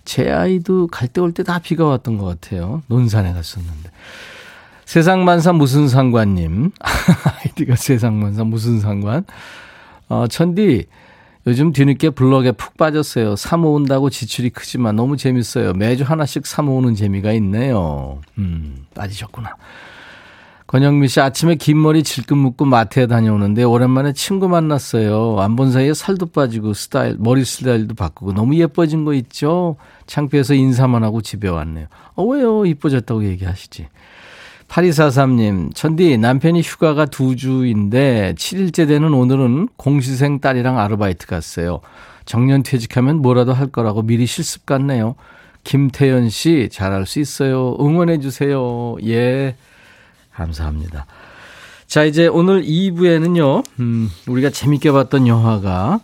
[0.05, 2.83] 제 아이도 갈 때 올 때 다 비가 왔던 것 같아요.
[2.89, 3.91] 논산에 갔었는데.
[4.93, 6.71] 세상만사 무슨 상관님.
[7.47, 9.25] 아이디가 세상만사 무슨 상관.
[10.11, 10.85] 어, 천디,
[11.47, 13.37] 요즘 뒤늦게 블럭에 푹 빠졌어요.
[13.37, 15.73] 사 모은다고 지출이 크지만 너무 재밌어요.
[15.73, 18.21] 매주 하나씩 사 모으는 재미가 있네요.
[18.37, 19.57] 음, 빠지셨구나.
[20.67, 25.41] 권영미 씨 아침에 긴 머리 질끈 묶고 마트에 다녀오는데 오랜만에 친구 만났어요.
[25.41, 29.77] 안 본 사이에 살도 빠지고 스타일, 머리 스타일도 바꾸고 너무 예뻐진 거 있죠?
[30.07, 31.87] 창피해서 인사만 하고 집에 왔네요.
[32.15, 32.67] 어, 왜요?
[32.67, 33.89] 이뻐졌다고 얘기하시지.
[34.73, 41.81] 8243님, 천디, 남편이 휴가가 두 주인데 7일째 되는 오늘은 공시생 딸이랑 아르바이트 갔어요.
[42.25, 45.15] 정년 퇴직하면 뭐라도 할 거라고 미리 실습 갔네요.
[45.65, 47.77] 김태연 씨, 잘할 수 있어요.
[47.81, 48.97] 응원해주세요.
[49.05, 49.57] 예.
[50.33, 51.05] 감사합니다.
[51.87, 56.01] 자, 이제 오늘 2부에는요, 음, 우리가 재밌게 봤던 영화가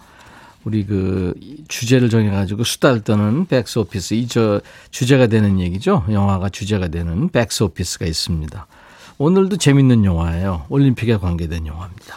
[0.68, 1.32] 우리 그
[1.68, 6.04] 주제를 정해가지고 수다를 떠는 백스 오피스 이 저 주제가 되는 얘기죠.
[6.10, 8.66] 영화가 주제가 되는 백스 오피스가 있습니다.
[9.16, 10.66] 오늘도 재밌는 영화예요.
[10.68, 12.16] 올림픽에 관계된 영화입니다.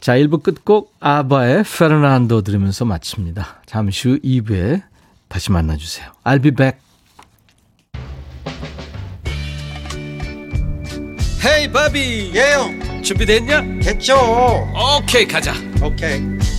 [0.00, 3.60] 자, 1부 끝곡 아바의 페르난도 들으면서 마칩니다.
[3.66, 4.82] 잠시 후 2부에
[5.28, 6.10] 다시 만나주세요.
[6.24, 6.78] I'll be back.
[11.44, 13.80] 헤이 바비 예영 준비됐냐?
[13.82, 14.14] 됐죠
[15.02, 16.20] 오케이 가자 오케이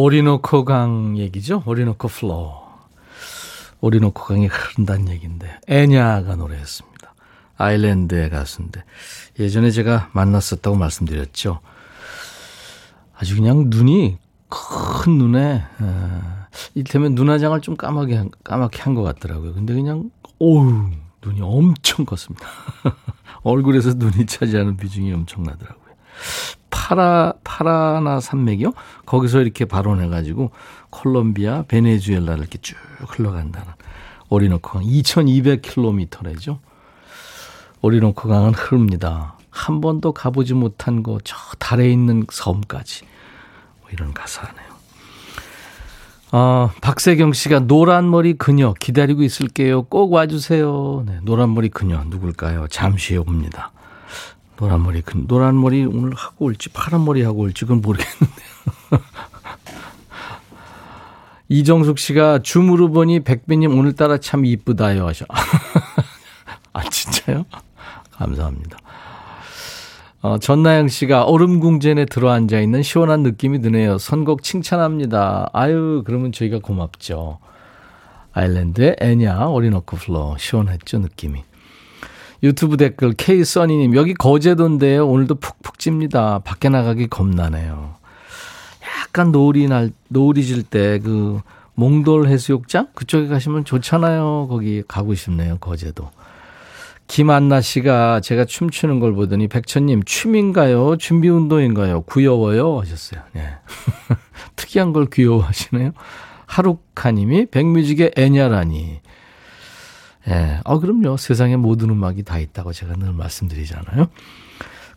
[0.00, 1.62] 오리노코 강 얘기죠.
[1.66, 2.54] 오리노코 플로.
[3.82, 7.14] 오리노코 강이 흐른다는 얘기인데 애냐가 노래했습니다.
[7.58, 8.82] 아일랜드의 가수인데
[9.38, 11.60] 예전에 제가 만났었다고 말씀드렸죠.
[13.14, 14.16] 아주 그냥 눈이
[14.48, 19.52] 큰 눈에 어, 이를테면 눈화장을 좀 까맣게 한, 까맣게 한 것 같더라고요.
[19.52, 20.88] 근데 그냥 오우
[21.22, 22.46] 눈이 엄청 컸습니다.
[23.42, 25.79] 얼굴에서 눈이 차지하는 비중이 엄청나더라고요.
[26.90, 28.72] 파라 파라나 산맥이요?
[29.06, 30.50] 거기서 이렇게 발원해 가지고
[30.90, 32.76] 콜롬비아, 베네수엘라를 이렇게 쭉
[33.06, 33.68] 흘러간다는
[34.28, 36.58] 오리노코 강 2,200km래죠.
[37.80, 39.36] 오리노코 강은 흐릅니다.
[39.50, 43.04] 한 번도 가보지 못한 곳, 저 달에 있는 섬까지.
[43.82, 44.70] 뭐 이런 가사네요.
[46.32, 49.84] 아, 박세경 씨가 노란 머리 그녀 기다리고 있을게요.
[49.84, 51.04] 꼭 와주세요.
[51.06, 52.66] 네, 노란 머리 그녀 누굴까요?
[52.68, 53.70] 잠시 옵니다.
[54.60, 58.30] 노란 머리 그 노란 머리 오늘 하고 올지 파란 머리 하고 올지 그건 모르겠는데요.
[61.48, 65.24] 이정숙 씨가 줌으로 보니 백비님 오늘따라 참 이쁘다요 하셔.
[66.74, 67.46] 아 진짜요?
[68.12, 68.76] 감사합니다.
[70.20, 73.96] 어, 전나영 씨가 얼음궁전에 들어앉아 있는 시원한 느낌이 드네요.
[73.96, 75.48] 선곡 칭찬합니다.
[75.54, 77.38] 아유 그러면 저희가 고맙죠.
[78.32, 81.49] 아일랜드의 애냐 어리너크 플로 시원했죠 느낌이.
[82.42, 85.06] 유튜브 댓글 K써니님 여기 거제도인데요.
[85.06, 86.40] 오늘도 푹푹 찝니다.
[86.40, 87.96] 밖에 나가기 겁나네요.
[89.02, 91.40] 약간 노을이 날 노을이 질 때 그
[91.74, 94.48] 몽돌 해수욕장 그쪽에 가시면 좋잖아요.
[94.48, 95.58] 거기 가고 싶네요.
[95.58, 96.10] 거제도.
[97.06, 100.96] 김안나 씨가 제가 춤추는 걸 보더니 백천님 춤인가요?
[100.98, 102.02] 준비 운동인가요?
[102.02, 103.22] 구여워요 하셨어요.
[103.32, 103.42] 네.
[104.56, 105.92] 특이한 걸 귀여워하시네요.
[106.46, 109.00] 하루카님이 백뮤직의 애냐라니.
[110.30, 111.16] 예, 아, 그럼요.
[111.16, 114.08] 세상에 모든 음악이 다 있다고 제가 늘 말씀드리잖아요.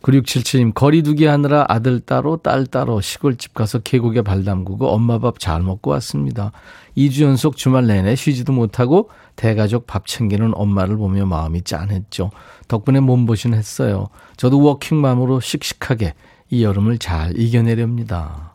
[0.04, 5.62] 9677님, 거리두기 하느라 아들 따로, 딸 따로 시골집 가서 계곡에 발 담그고 엄마 밥 잘
[5.62, 6.52] 먹고 왔습니다.
[6.98, 12.32] 2주 연속 주말 내내 쉬지도 못하고 대가족 밥 챙기는 엄마를 보며 마음이 짠했죠.
[12.68, 14.10] 덕분에 몸보신 했어요.
[14.36, 16.14] 저도 워킹맘으로 씩씩하게
[16.50, 18.54] 이 여름을 잘 이겨내렵니다.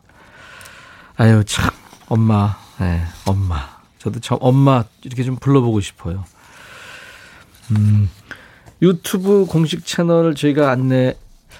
[1.17, 1.71] 아유, 참,
[2.07, 3.79] 엄마, 네, 엄마.
[3.97, 6.23] 저도 참 엄마 이렇게 좀 불러보고 싶어요.
[7.71, 8.09] 음,
[8.81, 11.15] 유튜브 공식 채널을 저희가 안내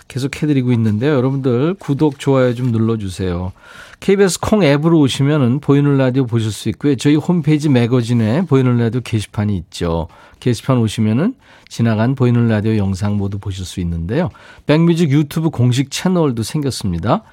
[0.08, 1.14] 계속 해드리고 있는데요.
[1.14, 3.52] 여러분들 구독, 좋아요 좀 눌러주세요.
[4.00, 6.96] KBS 콩 앱으로 오시면은 보이는 라디오 보실 수 있고요.
[6.96, 10.08] 저희 홈페이지 매거진에 보이는 라디오 게시판이 있죠.
[10.40, 11.36] 게시판 오시면은
[11.68, 14.30] 지나간 보이는 라디오 영상 모두 보실 수 있는데요.
[14.66, 17.24] 백뮤직 유튜브 공식 채널도 생겼습니다.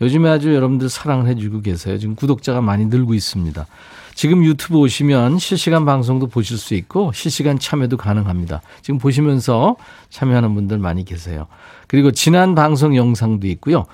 [0.00, 1.98] 요즘에 아주 여러분들 사랑을 해주고 계세요.
[1.98, 3.66] 지금 구독자가 많이 늘고 있습니다.
[4.14, 8.62] 지금 유튜브 오시면 실시간 방송도 보실 수 있고 실시간 참여도 가능합니다.
[8.82, 9.76] 지금 보시면서
[10.10, 11.46] 참여하는 분들 많이 계세요.
[11.88, 13.84] 그리고 지난 방송 영상도 있고요.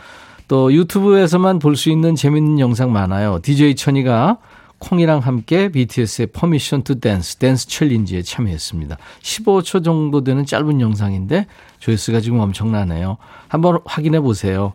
[0.49, 3.39] 또 유튜브에서만 볼 수 있는 재밌는 영상 많아요.
[3.43, 4.39] DJ 천이가
[4.79, 8.97] 콩이랑 함께 BTS의 Permission to Dance, 댄스 챌린지에 참여했습니다.
[9.23, 11.47] 15초 정도 되는 짧은 영상인데
[11.79, 13.19] 조회수가 지금 엄청나네요.
[13.49, 14.73] 한번 확인해 보세요.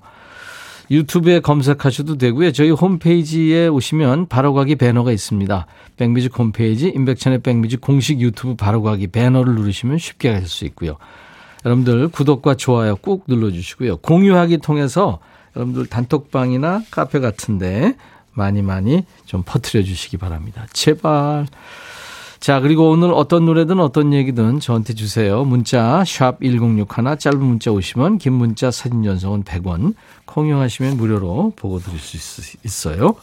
[0.91, 2.52] 유튜브에 검색하셔도 되고요.
[2.52, 5.65] 저희 홈페이지에 오시면 바로가기 배너가 있습니다.
[5.98, 10.98] 백뮤직 홈페이지 임백천의 백뮤직 공식 유튜브 바로가기 배너를 누르시면 쉽게 가실 수 있고요.
[11.65, 13.98] 여러분들 구독과 좋아요 꾹 눌러주시고요.
[13.98, 15.19] 공유하기 통해서
[15.56, 17.95] 여러분들 단톡방이나 카페 같은데
[18.34, 20.67] 많이 많이 좀 퍼뜨려 주시기 바랍니다.
[20.74, 21.48] 제발.
[22.45, 25.43] 자, 그리고 오늘 어떤 노래든 어떤 얘기든 저한테 주세요.
[25.43, 31.97] 문자 샵 1061, 짧은 문자 오시면 긴 문자 사진 전송은 100원, 콩용하시면 무료로 보고 드릴
[31.97, 33.15] 수 있 어요.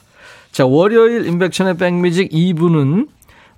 [0.51, 3.07] 자, 월요일 인백션의 백뮤직 2부는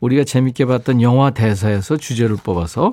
[0.00, 2.92] 우리가 재밌게 봤던 영화 대사에서 주제를 뽑아서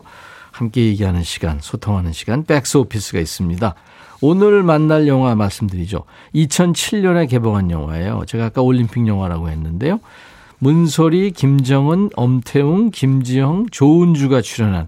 [0.51, 3.75] 함께 얘기하는 시간, 소통하는 시간, 백스 오피스가 있습니다.
[4.21, 6.05] 오늘 만날 영화 말씀드리죠.
[6.36, 8.21] 2007년에 개봉한 영화예요.
[8.27, 9.99] 제가 아까 올림픽 영화라고 했는데요.
[10.63, 14.88] 문소리, 김정은, 엄태웅, 김지영, 조은주가 출연한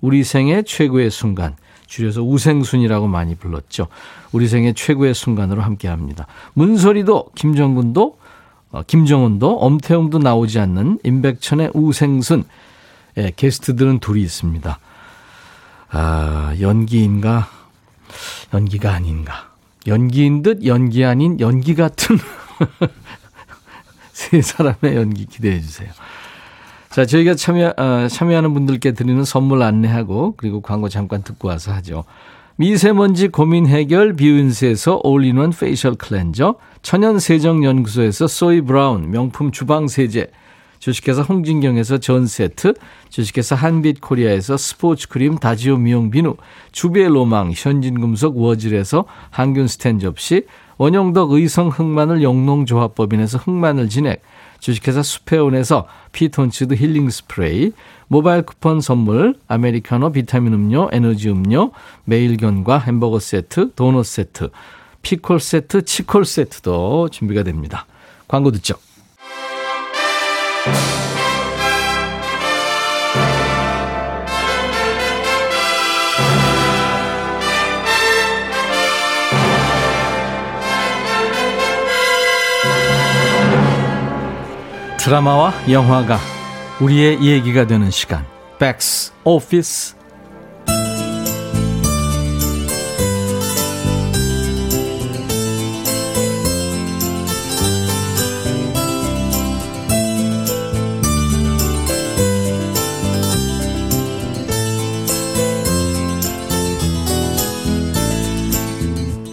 [0.00, 1.56] 우리 생애 최고의 순간.
[1.86, 3.88] 줄여서 우생순이라고 많이 불렀죠.
[4.32, 6.26] 우리 생애 최고의 순간으로 함께 합니다.
[6.54, 8.16] 문소리도, 김정근도,
[8.70, 12.44] 어, 김정은도, 엄태웅도 나오지 않는 임백천의 우생순.
[13.18, 14.78] 예, 게스트들은 둘이 있습니다.
[15.90, 17.50] 아, 연기인가?
[18.54, 19.50] 연기가 아닌가?
[19.86, 22.16] 연기인 듯 연기 아닌 연기 같은
[24.20, 25.88] 세 사람의 연기 기대해 주세요.
[26.90, 32.04] 자, 저희가 참여, 어, 참여하는 분들께 드리는 선물 안내하고 그리고 광고 잠깐 듣고 와서 하죠.
[32.56, 40.26] 미세먼지 고민 해결 비윤세에서 all-in-one facial cleanser, 천연세정연구소에서 소이 브라운 명품 주방 세제,
[40.80, 42.74] 주식회사 홍진경에서 전 세트,
[43.08, 46.36] 주식회사 한빛 코리아에서 스포츠 크림 다지오 미용 비누,
[46.72, 50.44] 주비의 로망 현진금속 워즐에서 항균 스탠 접시,
[50.80, 54.22] 원형덕 의성 흑마늘 영농조합법인에서 흑마늘 진액,
[54.60, 57.72] 주식회사 수페온에서 피톤치드 힐링 스프레이,
[58.08, 61.72] 모바일 쿠폰 선물, 아메리카노 비타민 음료, 에너지 음료,
[62.04, 64.48] 매일견과 햄버거 세트, 도넛 세트,
[65.02, 67.84] 피콜 세트, 치콜 세트도 준비가 됩니다.
[68.26, 68.76] 광고 듣죠.
[85.02, 86.18] 드라마와 영화가
[86.78, 88.26] 우리의 얘기가 되는 시간.
[88.58, 89.99] 백스 오피스.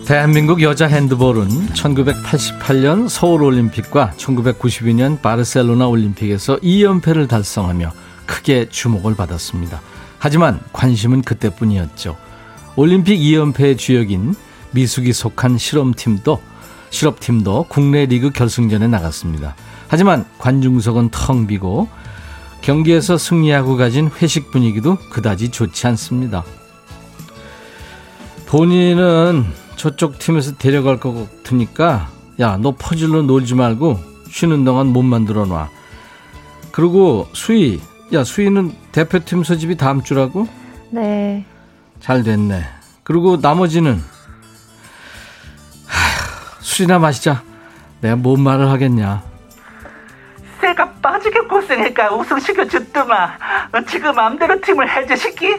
[0.07, 7.91] 대한민국 여자 핸드볼은 1988년 서울올림픽과 1992년 바르셀로나 올림픽에서 2연패를 달성하며
[8.25, 9.81] 크게 주목을 받았습니다.
[10.17, 12.15] 하지만 관심은 그때뿐이었죠.
[12.77, 14.33] 올림픽 2연패의 주역인
[14.71, 16.41] 미숙이 속한 실험팀도
[16.89, 19.57] 실업팀도 국내 리그 결승전에 나갔습니다.
[19.89, 21.89] 하지만 관중석은 텅 비고
[22.61, 26.45] 경기에서 승리하고 가진 회식 분위기도 그다지 좋지 않습니다.
[28.45, 32.09] 본인은 저쪽 팀에서 데려갈 것 같으니까
[32.39, 33.99] 야 너 퍼즐로 놀지 말고
[34.30, 35.69] 쉬는 동안 몸 만들어 놔.
[36.71, 37.82] 그리고 수희
[38.13, 40.47] 야 수희는 대표팀 소집이 다음 주라고?
[40.91, 41.45] 네.
[41.99, 42.63] 잘 됐네.
[43.03, 43.95] 그리고 나머지는
[45.88, 47.41] 하, 술이나 마시자.
[48.01, 49.23] 내가 뭔 말을 하겠냐.
[50.61, 53.32] 새가 빠지게 고생했까 우승 시켜줬더만
[53.88, 55.55] 지금 맘대로 팀을 해제시키?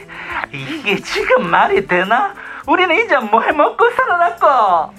[0.52, 2.34] 이게 지금 말이 되나?
[2.68, 4.92] 우리는 이제 뭐 해먹고 살아났고.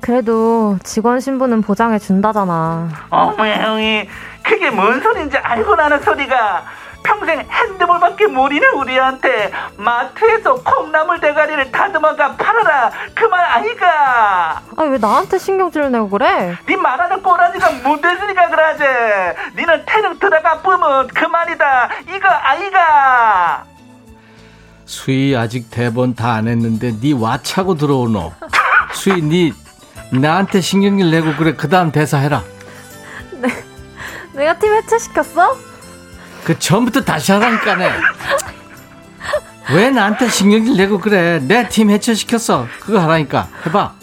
[0.00, 2.88] 그래도 직원 신분은 보장해 준다잖아.
[3.10, 4.08] 어머 형이.
[4.44, 6.62] 그게 뭔 소린지 알고 나는 소리가.
[7.02, 9.50] 평생 핸드볼밖에 모르는 우리한테.
[9.78, 12.90] 마트에서 콩나물 대가리를 다듬어가 팔아라.
[13.14, 14.60] 그 말 아이가.
[14.76, 16.56] 아, 왜 나한테 신경질을 내고 그래?
[16.66, 18.84] 네 말하는 꼬라지가 못됐으니까 그러지.
[19.56, 21.88] 니는 태릉 들어가 뿌면 그만이다.
[22.14, 23.64] 이거 아이가
[24.86, 28.32] 수희 아직 대본 다 안 했는데 네 와차고 들어오노.
[28.94, 29.52] 수희 네
[30.12, 32.42] 나한테 신경질 내고 그래 그 다음 대사 해라.
[34.32, 35.56] 내가 팀 해체 시켰어?
[36.44, 37.90] 그 전부터 다시 하라니까네.
[39.74, 41.40] 왜 나한테 신경질 내고 그래?
[41.40, 42.66] 내 팀 해체 시켰어.
[42.80, 43.48] 그거 하라니까.
[43.66, 43.94] 해봐.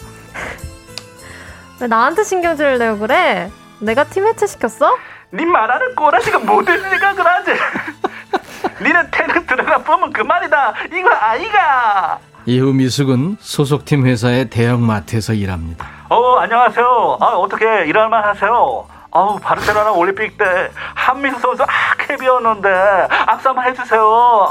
[1.80, 3.50] 왜 나한테 신경질을 내고 그래?
[3.78, 4.96] 내가 팀 해체 시켰어?
[5.30, 7.50] 네 말하는 꼬라지가 못됐으니까 그러지
[8.82, 15.86] 니는 태릉 들어가 뿌면 그만이다 이거 아이가 이후 미숙은 소속팀 회사의 대형마트에서 일합니다.
[16.10, 17.18] 어 안녕하세요.
[17.20, 18.84] 아 어떻게 일할 만 하세요?
[19.10, 20.44] 아우 바르셀로나 올림픽 때
[20.94, 21.66] 한민수 선수 아
[21.98, 22.68] 캡이었는데
[23.08, 24.02] 악수 한번 해주세요.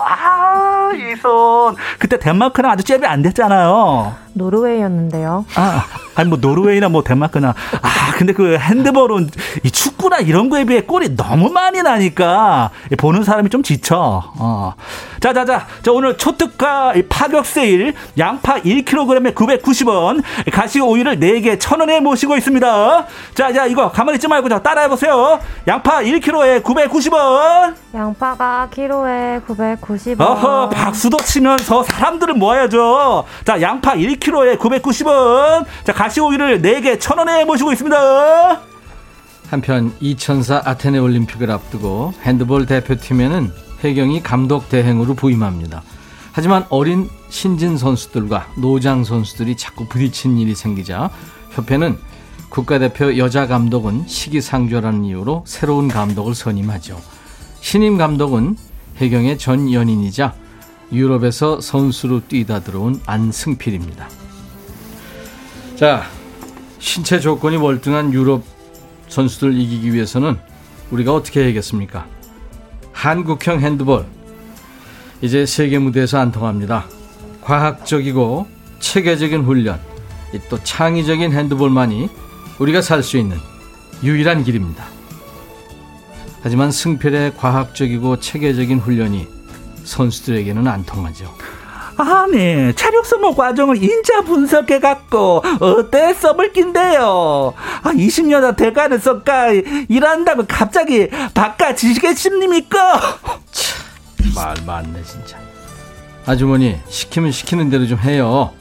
[0.05, 4.13] 아 이 손 그때 덴마크랑 아주 잽이 안 됐잖아요.
[4.33, 5.45] 노르웨이였는데요.
[5.55, 5.85] 아
[6.15, 9.29] 아니 뭐 노르웨이나 뭐 덴마크나 아 근데 그 핸드볼은
[9.63, 14.23] 이 축구나 이런 거에 비해 골이 너무 많이 나니까 보는 사람이 좀 지쳐.
[14.37, 14.73] 어.
[15.19, 22.35] 자자자 자 오늘 초특가 이 파격 세일 양파 1kg에 990원 가시 오일을 4개 1000원에 모시고
[22.37, 23.05] 있습니다.
[23.35, 25.39] 자 자 이거 가만히 있지 말고 자 따라해 보세요.
[25.67, 27.75] 양파 1kg에 990원.
[27.93, 30.21] 양파가 키로에 990원.
[30.21, 33.23] 어허 박수도 치면서 사람들을 모아야죠.
[33.45, 35.65] 자 양파 1kg에 990원.
[35.83, 38.61] 자 가시 오일을 4개 1000원에 모시고 있습니다.
[39.49, 43.49] 한편 2004 아테네 올림픽을 앞두고 핸드볼 대표팀에는
[43.81, 45.81] 혜경이 감독 대행으로 부임합니다.
[46.33, 51.09] 하지만 어린 신진 선수들과 노장 선수들이 자꾸 부딪힌 일이 생기자
[51.51, 51.97] 협회는
[52.49, 56.99] 국가대표 여자 감독은 시기상조라는 이유로 새로운 감독을 선임하죠.
[57.61, 58.57] 신임 감독은
[58.99, 60.33] 혜경의 전 연인이자
[60.91, 64.22] 유럽에서 선수로 뛰다 들어온 안승필입니다.
[65.75, 66.03] 자,
[66.79, 68.43] 신체 조건이 월등한 유럽
[69.07, 70.37] 선수들 이기기 위해서는
[70.91, 72.05] 우리가 어떻게 해야겠습니까?
[72.91, 74.05] 한국형 핸드볼
[75.21, 76.85] 이제 세계 무대에서 안 통합니다.
[77.41, 78.47] 과학적이고
[78.79, 79.79] 체계적인 훈련,
[80.33, 82.09] 이또 창의적인 핸드볼만이
[82.59, 83.37] 우리가 살 수 있는
[84.03, 84.85] 유일한 길입니다.
[86.43, 89.27] 하지만 승필의 과학적이고 체계적인 훈련이
[89.85, 91.33] 선수들에게는 안 통하죠.
[91.97, 97.53] 아니 체력 소모 과정을 인자 분석해 갖고 어때 써볼 낀데요.
[97.83, 99.49] 아 20년 대가에서까
[99.89, 103.01] 일한다고 갑자기 바꿔지시겠습니까?
[104.35, 105.37] 말 많네 진짜.
[106.25, 108.51] 아주머니 시키면 시키는 대로 좀 해요.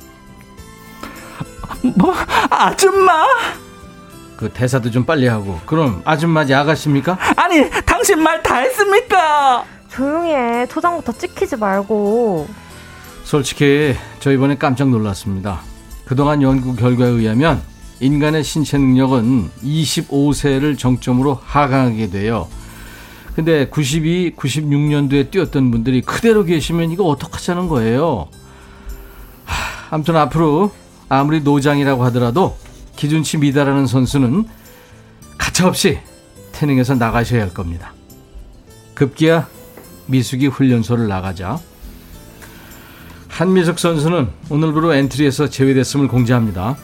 [1.97, 2.15] 뭐
[2.51, 3.27] 아줌마?
[4.37, 5.59] 그 대사도 좀 빨리 하고.
[5.67, 7.17] 그럼 아줌마지 아가씨입니까?
[7.37, 9.65] 아니 당신 말 다 했습니까?
[9.89, 10.67] 조용히 해.
[10.67, 12.49] 초장부터 찍히지 말고.
[13.25, 15.61] 솔직히 저 이번에 깜짝 놀랐습니다.
[16.05, 17.63] 그동안 연구 결과에 의하면
[18.01, 22.49] 인간의 신체 능력은 25세를 정점으로 하강하게 돼요.
[23.35, 28.29] 근데 92, 96년도에 뛰었던 분들이 그대로 계시면 이거 어떡하자는 거예요.
[29.45, 30.73] 하, 아무튼 앞으로
[31.09, 32.59] 아무리 노장이라고 하더라도
[32.97, 34.45] 기준치 미달하는 선수는
[35.39, 35.99] 가차없이
[36.53, 37.95] 태능에서 나가셔야 할 겁니다.
[38.95, 39.49] 급기야
[40.07, 41.59] 미숙이 훈련소를 나가자
[43.33, 46.77] 한미숙 선수는 오늘부로 엔트리에서 제외됐음을 공지합니다.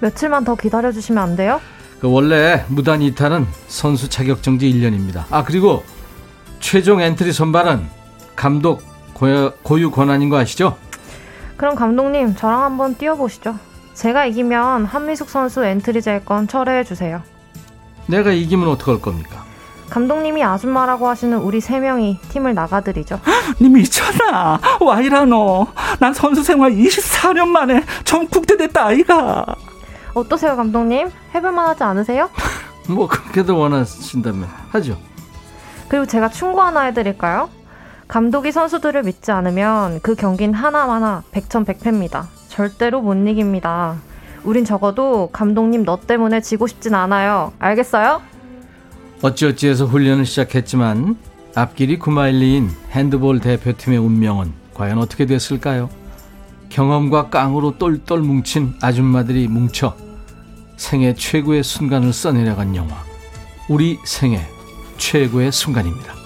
[0.00, 1.60] 며칠만 더 기다려주시면 안 돼요?
[2.00, 5.24] 그 원래 무단 이탈은 선수 자격정지 1년입니다.
[5.30, 5.84] 아 그리고
[6.58, 7.86] 최종 엔트리 선발은
[8.34, 8.82] 감독
[9.14, 10.76] 고유, 고유 권한인 거 아시죠?
[11.56, 13.56] 그럼 감독님, 저랑 한번 뛰어보시죠.
[13.94, 17.22] 제가 이기면 한미숙 선수 엔트리 제외 건 철회해 주세요.
[18.08, 19.44] 내가 이기면 어떡할 겁니까?
[19.92, 23.20] 감독님이 아줌마라고 하시는 우리 세 명이 팀을 나가드리죠.
[23.60, 24.58] 니 미쳤나?
[24.80, 25.66] 와 이라노?
[26.00, 29.44] 난 선수 생활 24년 만에 처음 국대 됐다 아이가.
[30.14, 31.10] 어떠세요, 감독님?
[31.34, 32.30] 해볼만 하지 않으세요?
[32.88, 34.96] 뭐 그렇게도 원하신다면 하죠.
[35.88, 37.50] 그리고 제가 충고 하나 해드릴까요?
[38.08, 42.28] 감독이 선수들을 믿지 않으면 그 경기는 하나마나 백전백패입니다.
[42.48, 43.96] 절대로 못 이깁니다.
[44.42, 47.52] 우린 적어도 감독님 너 때문에 지고 싶진 않아요.
[47.58, 48.31] 알겠어요?
[49.22, 51.16] 어찌어찌해서 훈련을 시작했지만
[51.54, 55.88] 앞길이 9마일리인 핸드볼 대표팀의 운명은 과연 어떻게 됐을까요?
[56.68, 59.96] 경험과 깡으로 똘똘 뭉친 아줌마들이 뭉쳐
[60.76, 62.96] 생애 최고의 순간을 써내려간 영화.
[63.68, 64.40] 우리 생애
[64.96, 66.21] 최고의 순간입니다.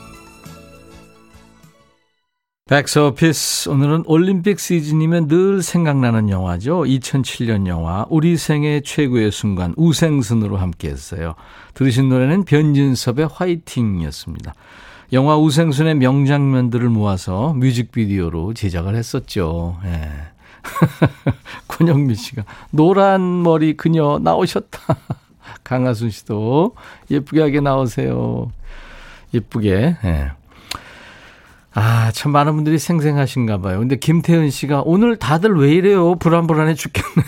[2.68, 6.82] 백스오피스 오늘은 올림픽 시즌이면 늘 생각나는 영화죠.
[6.82, 11.36] 2007년 영화 우리 생애 최고의 순간 우생순으로 함께했어요.
[11.74, 14.52] 들으신 노래는 변진섭의 화이팅이었습니다.
[15.12, 19.78] 영화 우생순의 명장면들을 모아서 뮤직비디오로 제작을 했었죠.
[19.84, 20.10] 예.
[21.68, 22.42] 권영민 씨가
[22.72, 24.80] 노란 머리 그녀 나오셨다.
[25.62, 26.74] 강하순 씨도
[27.12, 28.50] 예쁘게 하게 나오세요.
[29.32, 29.98] 예쁘게.
[30.02, 30.32] 예.
[31.78, 33.78] 아, 참 많은 분들이 생생하신가 봐요.
[33.78, 36.14] 근데 김태은 씨가 오늘 다들 왜 이래요?
[36.14, 37.26] 불안불안해 죽겠네.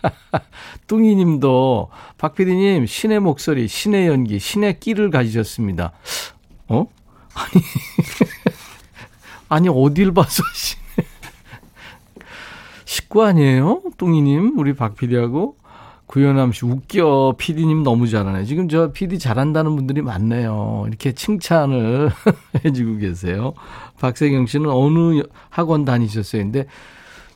[0.88, 5.92] 뚱이 님도 박 PD님 신의 목소리, 신의 연기, 신의 끼를 가지셨습니다.
[6.68, 6.86] 어?
[7.34, 7.62] 아니.
[9.50, 11.06] 아니, 어딜 봐서 신의.
[12.86, 13.82] 식구 아니에요?
[13.98, 15.59] 뚱이 님, 우리 박 PD하고.
[16.10, 17.36] 구현암 씨, 웃겨.
[17.38, 18.44] PD님 너무 잘하네.
[18.44, 20.86] 지금 저 PD 잘한다는 분들이 많네요.
[20.88, 22.10] 이렇게 칭찬을
[22.64, 23.54] 해주고 계세요.
[24.00, 26.42] 박세경 씨는 어느 학원 다니셨어요?
[26.42, 26.66] 근데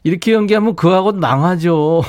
[0.03, 2.03] 이렇게 연기하면 그 학원 망하죠.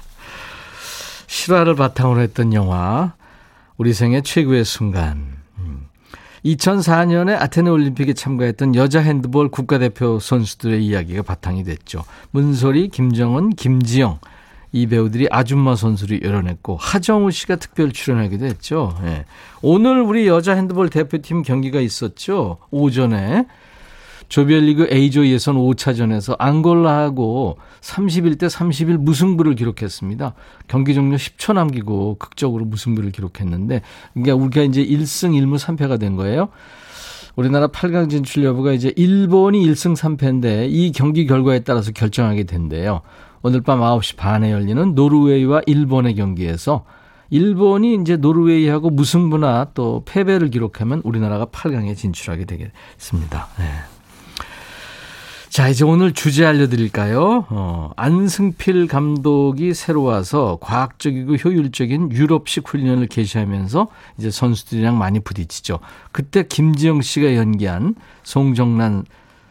[1.28, 3.12] 실화를 바탕으로 했던 영화.
[3.76, 5.36] 우리 생애 최고의 순간.
[6.42, 12.04] 2004년에 아테네 올림픽에 참가했던 여자 핸드볼 국가대표 선수들의 이야기가 바탕이 됐죠.
[12.30, 14.20] 문소리, 김정은, 김지영.
[14.72, 18.96] 이 배우들이 아줌마 선수를 열어냈고 하정우 씨가 특별 출연하기도 했죠.
[19.04, 19.24] 예.
[19.62, 22.58] 오늘 우리 여자 핸드볼 대표팀 경기가 있었죠.
[22.70, 23.46] 오전에
[24.28, 30.34] 조별리그 A조 예선 5차전에서 앙골라하고 31대 31 무승부를 기록했습니다.
[30.68, 33.80] 경기 종료 10초 남기고 극적으로 무승부를 기록했는데
[34.12, 36.50] 그러니까 우리가 이제 1승 1무 3패가 된 거예요.
[37.36, 43.00] 우리나라 8강 진출 여부가 이제 일본이 1승 3패인데 이 경기 결과에 따라서 결정하게 된대요.
[43.42, 46.84] 오늘 밤 9시 반에 열리는 노르웨이와 일본의 경기에서
[47.30, 53.48] 일본이 이제 노르웨이하고 무승부나 또 패배를 기록하면 우리나라가 8강에 진출하게 되겠습니다.
[53.58, 53.64] 네.
[55.50, 57.46] 자, 이제 오늘 주제 알려드릴까요?
[57.48, 65.80] 어, 안승필 감독이 새로 와서 과학적이고 효율적인 유럽식 훈련을 개시하면서 이제 선수들이랑 많이 부딪히죠.
[66.12, 69.04] 그때 김지영 씨가 연기한 송정란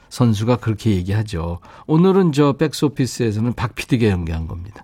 [0.10, 1.60] 선수가 그렇게 얘기하죠.
[1.86, 4.84] 오늘은 저 백스오피스에서는 박 PD가 연기한 겁니다.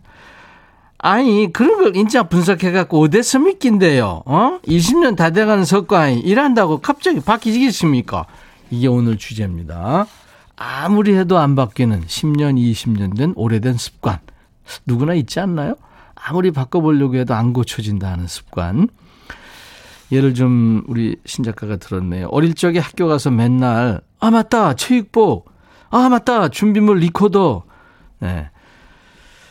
[0.97, 4.23] 아니, 그런 걸 인자 분석해갖고 어디서 믿긴데요?
[4.25, 4.59] 어?
[4.65, 8.25] 20년 다 돼가는 석과이 일한다고 갑자기 바뀌겠습니까?
[8.71, 10.07] 이게 오늘 주제입니다.
[10.55, 14.19] 아무리 해도 안 바뀌는 10년, 20년 된 오래된 습관.
[14.85, 15.75] 누구나 있지 않나요?
[16.15, 18.87] 아무리 바꿔보려고 해도 안 고쳐진다 하는 습관.
[20.11, 22.27] 예를 좀 우리 신작가가 들었네요.
[22.27, 25.51] 어릴 적에 학교 가서 맨날 아 맞다 체육복
[25.89, 27.63] 아 맞다 준비물 리코더
[28.19, 28.49] 네.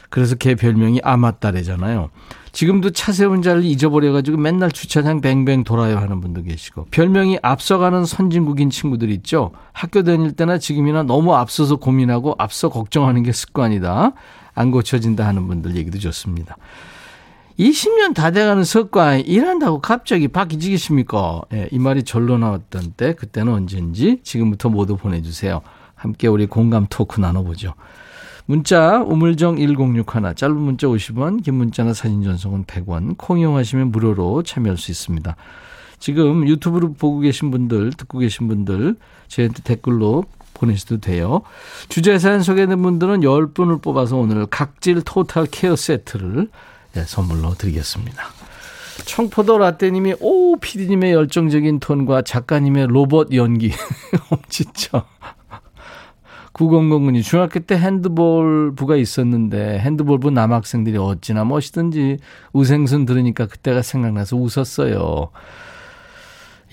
[0.08, 2.08] 그래서 걔 별명이 아맞다래잖아요.
[2.52, 8.70] 지금도 차 세운 자를 잊어버려가지고 맨날 주차장 뱅뱅 돌아요 하는 분도 계시고 별명이 앞서가는 선진국인
[8.70, 9.52] 친구들 있죠.
[9.74, 14.12] 학교 다닐 때나 지금이나 너무 앞서서 고민하고 앞서 걱정하는 게 습관이다.
[14.54, 16.56] 안 고쳐진다 하는 분들 얘기도 좋습니다.
[17.58, 21.42] 20년 다 돼가는 석과 일한다고 갑자기 바뀌지겠습니까?
[21.52, 25.60] 예, 이 말이 절로 나왔던 때 그때는 언제인지 지금부터 모두 보내주세요.
[25.94, 27.74] 함께 우리 공감 토크 나눠보죠.
[28.46, 34.76] 문자 우물정 1061 짧은 문자 50원 긴 문자나 사진 전송은 100원 콩 이용하시면 무료로 참여할
[34.78, 35.36] 수 있습니다.
[36.00, 38.96] 지금 유튜브로 보고 계신 분들 듣고 계신 분들
[39.28, 40.24] 저희한테 댓글로
[40.54, 41.42] 보내셔도 돼요.
[41.88, 46.48] 주제 사연 소개된 분들은 10분을 뽑아서 오늘 각질 토탈 케어 세트를
[46.94, 48.24] 네, 선물로 드리겠습니다.
[49.04, 53.72] 청포도 라떼님이 오 피디님의 열정적인 톤과 작가님의 로봇 연기
[54.48, 55.04] 진짜
[56.52, 62.18] 9009님 중학교 때 핸드볼 부가 있었는데 핸드볼부 남학생들이 어찌나 멋있든지
[62.52, 65.30] 우생순 들으니까 그때가 생각나서 웃었어요.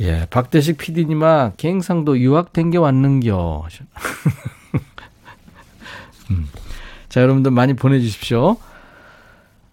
[0.02, 3.68] 예, 박대식 PD님아 갱상도 유학 댕겨 왔는겨.
[6.32, 6.48] 음.
[7.10, 8.58] 자, 여러분들 많이 보내주십시오.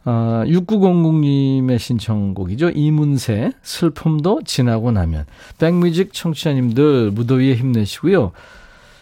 [0.08, 2.70] 아, 6900님의 신청곡이죠.
[2.70, 5.26] 이문세, 슬픔도 지나고 나면.
[5.58, 8.30] 백뮤직 청취자님들 무더위에 힘내시고요.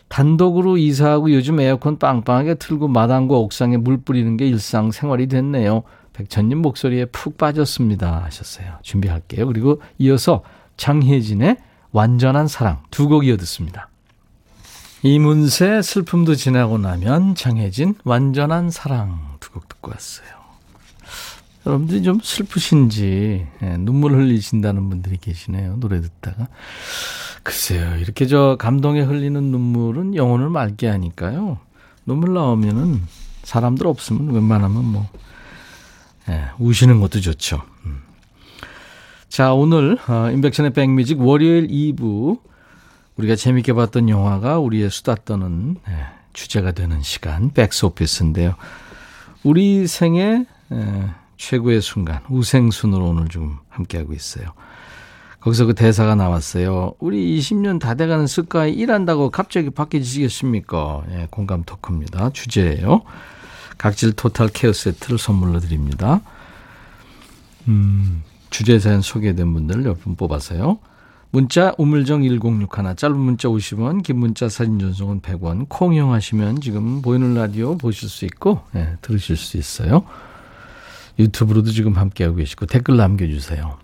[0.09, 5.83] 단독으로 이사하고 요즘 에어컨 빵빵하게 틀고 마당과 옥상에 물 뿌리는 게 일상생활이 됐네요.
[6.15, 8.23] 백천님 목소리에 푹 빠졌습니다.
[8.25, 8.79] 하셨어요.
[8.83, 9.47] 준비할게요.
[9.47, 10.43] 그리고 이어서
[10.79, 11.57] 장혜진의
[11.93, 13.89] 완전한 사랑 두 곡 이어 듣습니다.
[15.03, 20.34] 이문세 슬픔도 지나고 나면 장혜진 완전한 사랑 두 곡 듣고 왔어요.
[21.67, 25.77] 여러분들이 좀 슬프신지 예, 눈물 흘리신다는 분들이 계시네요.
[25.77, 26.49] 노래 듣다가.
[27.43, 27.97] 글쎄요.
[27.97, 31.59] 이렇게 저 감동에 흘리는 눈물은 영혼을 맑게 하니까요.
[32.07, 33.03] 눈물 나오면은
[33.43, 35.09] 사람들 없으면 웬만하면 뭐
[36.29, 37.63] 예, 우시는 것도 좋죠.
[37.87, 38.03] 음.
[39.29, 42.41] 자, 오늘 어, 인백션의 백뮤직 월요일 2부
[43.17, 45.93] 우리가 재밌게 봤던 영화가 우리의 수다 떠는 예,
[46.33, 48.55] 주제가 되는 시간 백스 오피스인데요.
[49.43, 54.47] 우리 생애 예, 최고의 순간 우생순으로 오늘 좀 함께하고 있어요.
[55.41, 56.95] 거기서 그 대사가 나왔어요.
[57.01, 61.03] 우리 20년 다 돼가는 습관이 일한다고 갑자기 바뀌시겠습니까?
[61.11, 62.31] 예, 공감 토크입니다.
[62.31, 63.03] 주제예요.
[63.77, 66.23] 각질 토탈 케어 세트를 선물로 드립니다.
[67.69, 70.79] 음, 주제 사연 소개된 분들 몇 분 뽑아서요.
[71.31, 77.35] 문자 우물정 1061 짧은 문자 50원 긴 문자 사진 전송은 100원 콩 이용하시면 지금 보이는
[77.35, 80.05] 라디오 보실 수 있고 예, 들으실 수 있어요.
[81.19, 83.79] 유튜브로도 지금 함께하고 계시고 댓글 남겨주세요.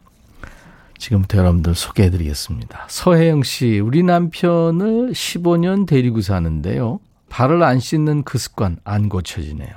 [0.98, 2.86] 지금부터 여러분들 소개해드리겠습니다.
[2.88, 7.00] 서혜영 씨, 우리 남편을 15년 데리고 사는데요.
[7.30, 9.70] 발을 안 씻는 그 습관 안 고쳐지네요.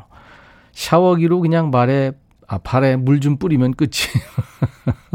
[0.73, 2.11] 샤워기로 그냥 발에,
[2.47, 4.25] 아, 발에 물 좀 뿌리면 끝이에요.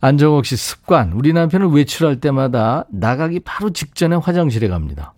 [0.00, 1.12] 안정옥 씨 습관.
[1.12, 5.12] 우리 남편은 외출할 때마다 나가기 바로 직전에 화장실에 갑니다.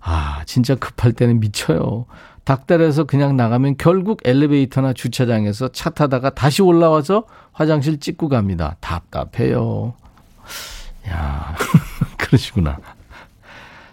[0.00, 2.04] 아, 진짜 급할 때는 미쳐요.
[2.46, 8.76] 닥달해서 그냥 나가면 결국 엘리베이터나 주차장에서 차 타다가 다시 올라와서 화장실 찍고 갑니다.
[8.80, 9.94] 답답해요.
[11.08, 11.56] 야,
[12.16, 12.78] 그러시구나.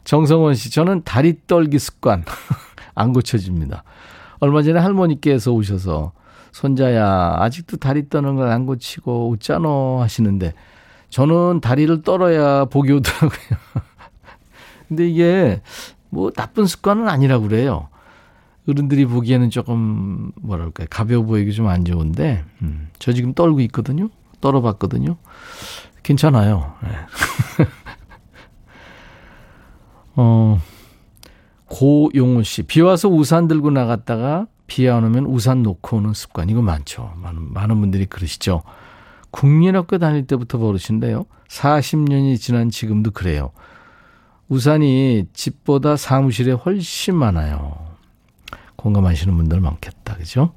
[0.04, 2.24] 정성원 씨, 저는 다리 떨기 습관
[2.94, 3.84] 안 고쳐집니다.
[4.40, 6.12] 얼마 전에 할머니께서 오셔서
[6.52, 9.68] 손자야 아직도 다리 떠는 걸 안 고치고 웃잖아
[10.02, 10.54] 하시는데
[11.10, 13.58] 저는 다리를 떨어야 복이 오더라고요.
[14.88, 15.62] 근데 이게
[16.10, 17.88] 뭐 나쁜 습관은 아니라고 그래요.
[18.68, 24.10] 어른들이 보기에는 조금 뭐랄까 가벼워 보이기 좀 안 좋은데 음, 저 지금 떨고 있거든요.
[24.42, 25.18] 떨어봤거든요.
[26.04, 26.74] 괜찮아요.
[26.84, 26.90] 네.
[30.16, 30.60] 어,
[31.66, 36.62] 고용호 씨, 비 와서 우산 들고 나갔다가 비 안 오면 우산 놓고 오는 습관, 이거
[36.62, 37.14] 많죠.
[37.18, 38.64] 많은, 많은 분들이 그러시죠.
[39.32, 41.26] 국민학교 다닐 때부터 버릇인데요.
[41.48, 43.52] 40년이 지난 지금도 그래요.
[44.50, 47.93] 우산이 집보다 사무실에 훨씬 많아요.
[48.84, 50.16] 공감하시는 분들 많겠다.
[50.18, 50.54] 그죠?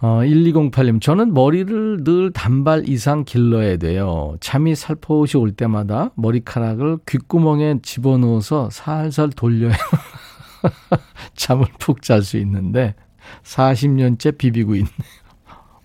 [0.00, 4.36] 어, 1208님, 저는 머리를 늘 단발 이상 길러야 돼요.
[4.40, 9.72] 잠이 살포시 올 때마다 머리카락을 귓구멍에 집어넣어서 살살 돌려야
[11.36, 12.94] 잠을 푹 잘 수 있는데
[13.44, 14.90] 40년째 비비고 있네요.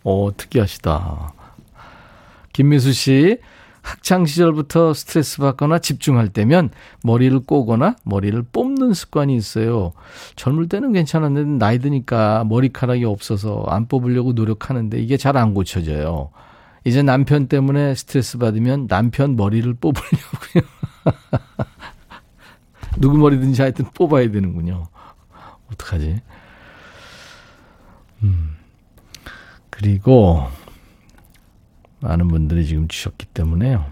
[0.03, 1.33] 오, 특이하시다.
[2.51, 3.37] 김미수 씨,
[3.89, 6.69] 학창 시절부터 스트레스 받거나 집중할 때면
[7.03, 9.93] 머리를 꼬거나 머리를 뽑는 습관이 있어요.
[10.35, 16.31] 젊을 때는 괜찮았는데 나이 드니까 머리카락이 없어서 안 뽑으려고 노력하는데 이게 잘 안 고쳐져요.
[16.83, 20.63] 이제 남편 때문에 스트레스 받으면 남편 머리를 뽑으려고요.
[22.99, 24.87] 누구 머리든지 하여튼 뽑아야 되는군요.
[25.71, 26.21] 어떡하지?
[28.23, 28.55] 음.
[29.69, 30.45] 그리고
[32.01, 33.85] 많은 분들이 지금 주셨기 때문에요.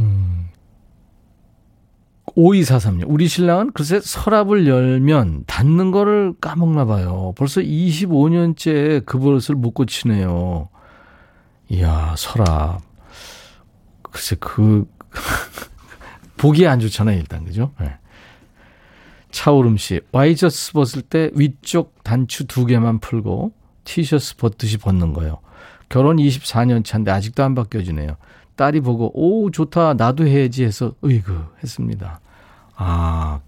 [0.00, 0.48] 음.
[2.36, 3.04] 5243님.
[3.06, 7.34] 우리 신랑은 글쎄 서랍을 열면 닫는 거를 까먹나 봐요.
[7.36, 10.68] 벌써 25년째 그 버릇을 못 고치네요.
[11.68, 12.80] 이야, 서랍.
[14.02, 14.86] 글쎄 그
[16.38, 17.44] 보기 안 좋잖아요, 일단.
[17.44, 17.72] 그죠?
[17.80, 17.96] 네.
[19.30, 20.00] 차오름 씨.
[20.12, 23.52] 와이셔츠 벗을 때 위쪽 단추 두 개만 풀고
[23.84, 25.38] 티셔츠 벗듯이 벗는 거예요.
[25.92, 28.16] 결혼 24년 차인데 아직도 안 바뀌어지네요.
[28.56, 32.18] 딸이 보고 오 좋다 나도 해야지 해서 으이그 했습니다.
[32.76, 33.40] 아,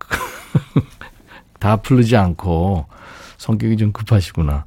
[1.58, 2.84] 다 풀르지 않고
[3.38, 4.66] 성격이 좀 급하시구나.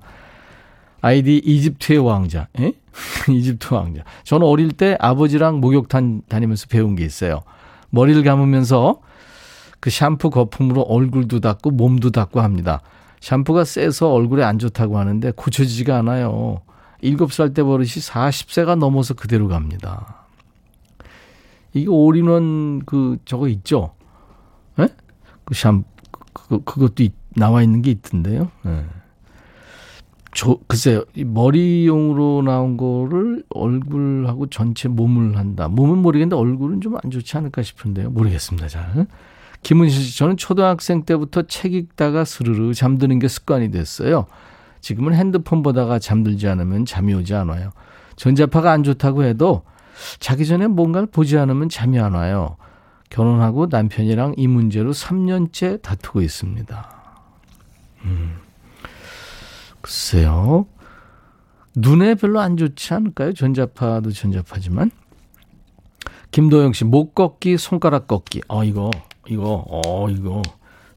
[1.02, 2.48] 아이디 이집트의 왕자.
[2.60, 2.74] 에?
[3.30, 4.02] 이집트 왕자.
[4.24, 7.44] 저는 어릴 때 아버지랑 목욕탕 다니면서 배운 게 있어요.
[7.92, 9.02] 머리를 감으면서
[9.80, 12.82] 그 샴푸 거품으로 얼굴도 닦고 몸도 닦고 합니다.
[13.22, 16.62] 샴푸가 세서 얼굴에 안 좋다고 하는데 고쳐지지가 않아요.
[17.04, 20.26] 7살 때 버릇이 40세가 넘어서 그대로 갑니다.
[21.74, 23.94] 이게 올인원 그 저거 있죠?
[24.80, 24.88] 예?
[25.46, 25.84] 그 샴,
[26.34, 28.50] 그, 그것도 있, 나와 있는 게 있던데요.
[28.66, 28.86] 예.
[30.34, 31.04] 저, 글쎄요.
[31.16, 35.68] 이 머리용으로 나온 거를 얼굴하고 전체 몸을 한다.
[35.68, 38.10] 몸은 모르겠는데 얼굴은 좀 안 좋지 않을까 싶은데요.
[38.12, 38.68] 모르겠습니다.
[38.68, 39.08] 잘.
[39.64, 44.28] 김은실 씨, 저는 초등학생 때부터 책 읽다가 스르르 잠드는 게 습관이 됐어요.
[44.88, 47.72] 지금은 핸드폰 보다가 잠들지 않으면 잠이 오지 않아요.
[48.16, 49.64] 전자파가 안 좋다고 해도
[50.20, 52.56] 자기 전에 뭔가를 보지 않으면 잠이 안 와요.
[53.10, 56.90] 결혼하고 남편이랑 이 문제로 3년째 다투고 있습니다.
[58.06, 58.38] 음.
[59.82, 60.68] 글쎄요.
[61.76, 63.34] 눈에 별로 안 좋지 않을까요?
[63.34, 64.92] 전자파도 전자파지만.
[66.32, 68.44] 김도영 씨, 목 꺾기, 손가락 꺾기.
[68.48, 68.90] 어, 이거,
[69.28, 70.42] 이거, 어, 이거.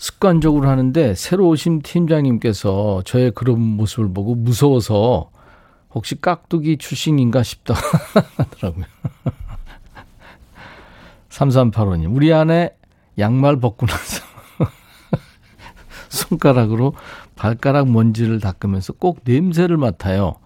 [0.01, 5.31] 습관적으로 하는데 새로 오신 팀장님께서 저의 그런 모습을 보고 무서워서
[5.95, 7.75] 혹시 깍두기 출신인가 싶다
[8.39, 8.87] 하더라고요.
[11.29, 12.75] 3385님, 우리 안에
[13.19, 14.25] 양말 벗고 나서
[16.09, 16.95] 손가락으로
[17.37, 20.37] 발가락 먼지를 닦으면서 꼭 냄새를 맡아요.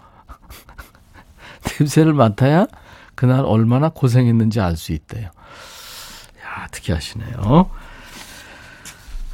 [1.78, 2.66] 냄새를 맡아야
[3.14, 5.26] 그날 얼마나 고생했는지 알 수 있대요.
[5.26, 7.70] 야, 특이하시네요.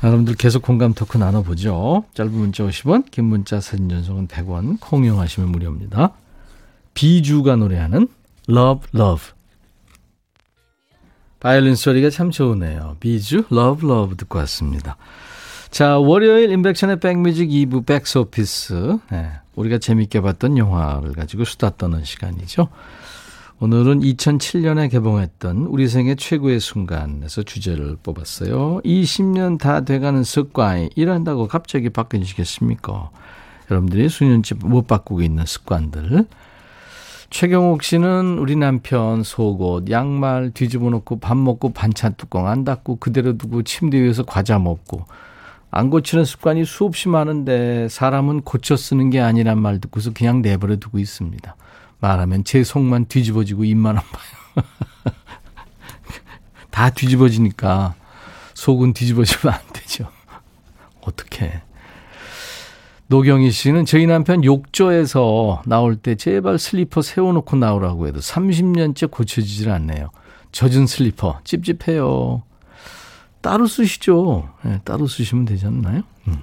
[0.02, 2.04] 여러분들 계속 공감 토크 나눠보죠.
[2.14, 6.12] 짧은 문자 50원, 긴 문자 사진 전송은 100원, 콩 이용하시면 무료입니다.
[6.94, 8.08] 비주가 노래하는
[8.48, 9.26] Love Love.
[11.38, 12.96] 바이올린 소리가 참 좋으네요.
[13.00, 14.96] 비주, Love Love 듣고 왔습니다.
[15.70, 18.98] 자, 월요일 임백천의 백뮤직 2부 백스오피스.
[19.10, 22.68] 네, 우리가 재밌게 봤던 영화를 가지고 수다 떠는 시간이죠.
[23.62, 28.80] 오늘은 2007년에 개봉했던 우리 생애 최고의 순간에서 주제를 뽑았어요.
[28.82, 33.10] 20년 다 돼가는 습관이 일한다고 갑자기 바뀌시겠습니까?
[33.70, 36.24] 여러분들이 수년째 못 바꾸고 있는 습관들.
[37.28, 43.36] 최경옥 씨는 우리 남편 속옷, 양말 뒤집어 놓고 밥 먹고 반찬 뚜껑 안 닫고 그대로
[43.36, 45.04] 두고 침대 위에서 과자 먹고
[45.70, 50.98] 안 고치는 습관이 수없이 많은데 사람은 고쳐 쓰는 게 아니란 말 듣고서 그냥 내버려 두고
[50.98, 51.56] 있습니다.
[52.00, 54.64] 말하면 제 속만 뒤집어지고 입만 아파요.
[56.70, 57.94] 다 뒤집어지니까
[58.54, 60.08] 속은 뒤집어지면 안 되죠.
[61.02, 61.62] 어떻게?
[63.08, 70.10] 노경희 씨는 저희 남편 욕조에서 나올 때 제발 슬리퍼 세워놓고 나오라고 해도 30년째 고쳐지질 않네요.
[70.52, 72.42] 젖은 슬리퍼 찝찝해요.
[73.40, 74.48] 따로 쓰시죠.
[74.62, 76.02] 네, 따로 쓰시면 되지 않나요?
[76.28, 76.42] 음.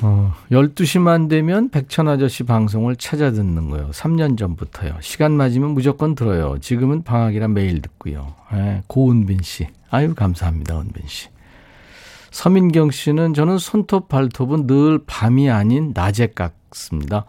[0.00, 3.90] 어, 12시만 되면 백천 아저씨 방송을 찾아 듣는 거예요.
[3.90, 4.96] 3년 전부터요.
[5.00, 6.58] 시간 맞으면 무조건 들어요.
[6.60, 8.34] 지금은 방학이라 매일 듣고요.
[8.52, 9.66] 네, 고은빈 씨.
[9.90, 11.28] 아유, 감사합니다, 은빈 씨.
[12.30, 17.24] 서민경 씨는 저는 손톱, 발톱은 늘 밤이 아닌 낮에 깎습니다.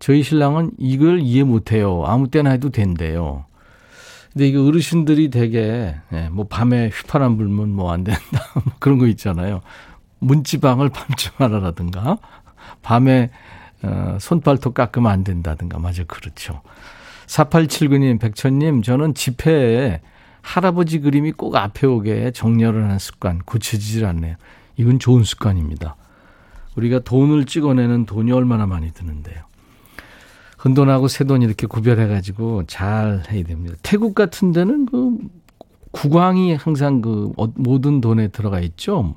[0.00, 2.02] 저희 신랑은 이걸 이해 못해요.
[2.06, 3.44] 아무 때나 해도 된대요.
[4.32, 8.20] 근데 이거 어르신들이 되게, 예, 뭐 밤에 휘파람 불면 뭐 안 된다.
[8.54, 9.60] 뭐 그런 거 있잖아요.
[10.20, 12.18] 문지방을 밤쯤 하라라든가,
[12.82, 13.30] 밤에
[13.82, 15.78] 어, 손발톱 깎으면 안 된다든가.
[15.78, 16.62] 맞아, 그렇죠.
[17.26, 20.00] 4879님, 백천님, 저는 집회에
[20.42, 24.36] 할아버지 그림이 꼭 앞에 오게 정렬을 하는 습관 고쳐지질 않네요.
[24.76, 25.96] 이건 좋은 습관입니다.
[26.76, 29.42] 우리가 돈을 찍어내는 돈이 얼마나 많이 드는데요.
[30.58, 33.76] 흔돈하고 새돈 이렇게 구별해가지고 잘 해야 됩니다.
[33.82, 35.18] 태국 같은 데는 그
[35.92, 39.16] 국왕이 항상 그 어, 모든 돈에 들어가 있죠.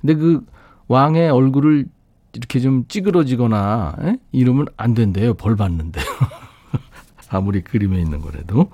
[0.00, 0.44] 근데 그
[0.88, 1.86] 왕의 얼굴을
[2.32, 4.16] 이렇게 좀 찌그러지거나 에?
[4.32, 5.34] 이러면 안 된대요.
[5.34, 6.04] 벌 받는대요.
[7.30, 8.70] 아무리 그림에 있는 거라도.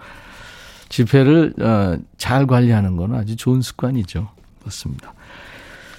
[0.89, 4.29] 지폐를 어, 잘 관리하는 건 아주 좋은 습관이죠.
[4.64, 5.14] 맞습니다.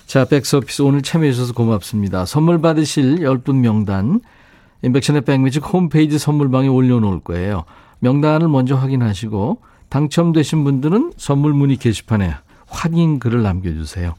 [0.05, 2.25] 자, 백스오피스 오늘 참여해 주셔서 고맙습니다.
[2.25, 4.21] 선물 받으실 10분 명단
[4.81, 7.65] 임백천의 백뮤직 홈페이지 선물방에 올려놓을 거예요.
[7.99, 9.59] 명단을 먼저 확인하시고
[9.89, 12.35] 당첨되신 분들은 선물 문의 게시판에
[12.67, 14.13] 확인 글을 남겨주세요.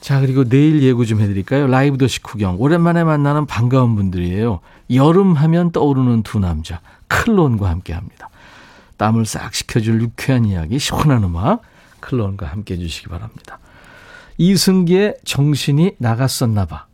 [0.00, 1.66] 자, 그리고 내일 예고 좀 해드릴까요?
[1.66, 2.56] 라이브 더시 구경.
[2.58, 4.60] 오랜만에 만나는 반가운 분들이에요.
[4.94, 6.80] 여름 하면 떠오르는 두 남자.
[7.08, 8.30] 클론과 함께 합니다.
[8.96, 11.62] 땀을 싹 식혀줄 유쾌한 이야기, 시원한 음악,
[12.00, 13.58] 클론과 함께 해주시기 바랍니다.
[14.38, 16.86] 이승기의 정신이 나갔었나 봐.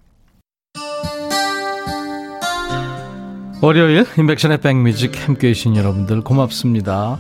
[3.63, 7.19] 월요일 임백천의 백뮤직 함께 해 주신 여러분들 고맙습니다.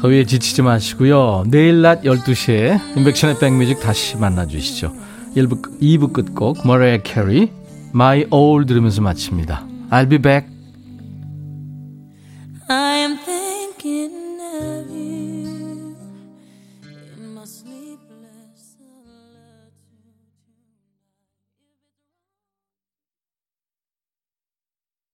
[0.00, 1.44] 더위에 지치지 마시고요.
[1.48, 4.94] 내일 낮 12시에 임백천의 백뮤직 다시 만나주시죠.
[5.36, 7.50] 1부, 2부 끝곡 머라이어 캐리
[7.94, 9.66] My All 들으면서 마칩니다.
[9.90, 10.46] I'll be back.